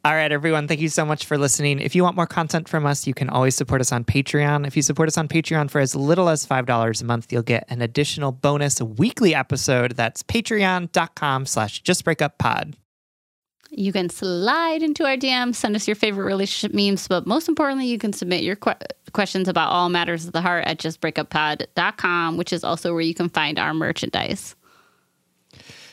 All 0.04 0.14
right, 0.14 0.30
everyone. 0.30 0.68
Thank 0.68 0.80
you 0.80 0.88
so 0.88 1.04
much 1.04 1.26
for 1.26 1.38
listening. 1.38 1.80
If 1.80 1.94
you 1.94 2.02
want 2.02 2.16
more 2.16 2.26
content 2.26 2.68
from 2.68 2.86
us, 2.86 3.06
you 3.06 3.14
can 3.14 3.28
always 3.28 3.54
support 3.54 3.80
us 3.80 3.92
on 3.92 4.04
Patreon. 4.04 4.66
If 4.66 4.76
you 4.76 4.82
support 4.82 5.08
us 5.08 5.18
on 5.18 5.28
Patreon 5.28 5.70
for 5.70 5.80
as 5.80 5.94
little 5.94 6.28
as 6.28 6.46
$5 6.46 7.02
a 7.02 7.04
month, 7.04 7.32
you'll 7.32 7.42
get 7.42 7.64
an 7.68 7.82
additional 7.82 8.32
bonus 8.32 8.80
weekly 8.80 9.34
episode. 9.34 9.96
That's 9.96 10.22
patreon.com 10.22 11.46
slash 11.46 11.82
justbreakuppod. 11.82 12.74
You 13.72 13.92
can 13.92 14.10
slide 14.10 14.82
into 14.82 15.04
our 15.04 15.16
DMs, 15.16 15.54
send 15.54 15.76
us 15.76 15.86
your 15.86 15.94
favorite 15.94 16.24
relationship 16.24 16.74
memes, 16.74 17.06
but 17.06 17.26
most 17.26 17.48
importantly, 17.48 17.86
you 17.86 17.98
can 17.98 18.12
submit 18.12 18.42
your 18.42 18.56
que- 18.56 18.74
questions 19.12 19.46
about 19.46 19.70
all 19.70 19.88
matters 19.88 20.26
of 20.26 20.32
the 20.32 20.40
heart 20.40 20.64
at 20.66 20.78
justbreakuppod.com, 20.78 22.36
which 22.36 22.52
is 22.52 22.64
also 22.64 22.92
where 22.92 23.00
you 23.00 23.14
can 23.14 23.28
find 23.28 23.60
our 23.60 23.72
merchandise. 23.72 24.56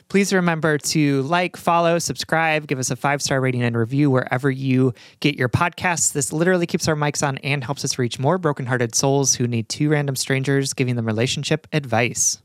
Please 0.10 0.32
remember 0.32 0.78
to 0.78 1.22
like, 1.24 1.58
follow, 1.58 2.00
subscribe, 2.00 2.68
give 2.68 2.80
us 2.80 2.90
a 2.90 2.96
five 2.96 3.22
star 3.22 3.42
rating 3.42 3.62
and 3.62 3.78
review 3.78 4.10
wherever 4.10 4.50
you 4.50 4.94
get 5.20 5.36
your 5.36 5.50
podcasts. 5.50 6.14
This 6.14 6.32
literally 6.32 6.66
keeps 6.66 6.88
our 6.88 6.96
mics 6.96 7.28
on 7.28 7.38
and 7.40 7.64
helps 7.64 7.84
us 7.84 8.00
reach 8.00 8.18
more 8.18 8.38
brokenhearted 8.38 8.96
souls 8.96 9.36
who 9.36 9.48
need 9.48 9.68
two 9.68 9.90
random 9.90 10.16
strangers 10.16 10.74
giving 10.74 10.96
them 10.96 11.06
relationship 11.06 11.68
advice. 11.74 12.42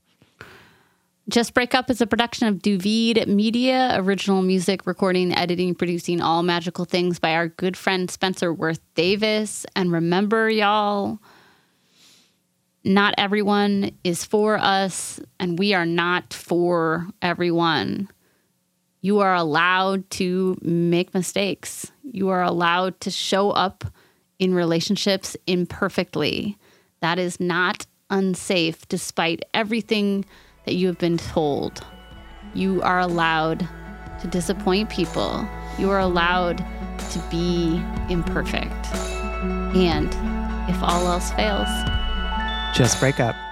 Just 1.29 1.55
Break 1.55 1.73
Up 1.73 1.89
is 1.89 2.01
a 2.01 2.07
production 2.07 2.49
of 2.49 2.57
Duvid 2.57 3.29
Media, 3.29 3.93
original 3.95 4.43
music, 4.43 4.85
recording, 4.89 5.33
editing, 5.33 5.73
producing 5.73 6.21
all 6.21 6.43
magical 6.43 6.85
things 6.85 7.21
by 7.21 7.35
our 7.35 7.47
good 7.47 7.77
friend 7.77 8.11
Spencer 8.11 8.53
Worth 8.53 8.81
Davis. 8.97 9.65
And 9.77 9.93
remember, 9.93 10.51
y'all, 10.51 11.21
not 12.85 13.15
everyone 13.17 13.93
is 14.03 14.25
for 14.25 14.59
us, 14.59 15.21
and 15.39 15.59
we 15.59 15.75
are 15.75 15.87
not 15.87 16.33
for 16.35 17.07
everyone. 17.21 18.09
You 19.01 19.21
are 19.21 19.35
allowed 19.35 20.09
to 20.11 20.57
make 20.63 21.15
mistakes. 21.15 21.91
You 22.03 22.29
are 22.31 22.43
allowed 22.43 23.01
to 23.01 23.11
show 23.11 23.51
up 23.51 23.85
in 24.39 24.55
relationships 24.55 25.37
imperfectly. 25.47 26.57
That 27.01 27.19
is 27.19 27.39
not 27.41 27.87
unsafe, 28.11 28.87
despite 28.89 29.45
everything 29.55 30.25
that 30.67 30.75
you 30.75 30.87
have 30.89 30.99
been 30.99 31.19
told. 31.19 31.85
You 32.55 32.83
are 32.83 33.01
allowed 33.01 33.69
to 34.21 34.29
disappoint 34.29 34.91
people. 34.91 35.47
You 35.79 35.91
are 35.91 36.01
allowed 36.01 36.59
to 36.59 37.19
be 37.31 37.83
imperfect. 38.09 38.87
And 39.75 40.09
if 40.71 40.81
all 40.83 41.07
else 41.09 41.33
fails, 41.33 41.69
just 42.73 42.99
break 42.99 43.21
up. 43.21 43.52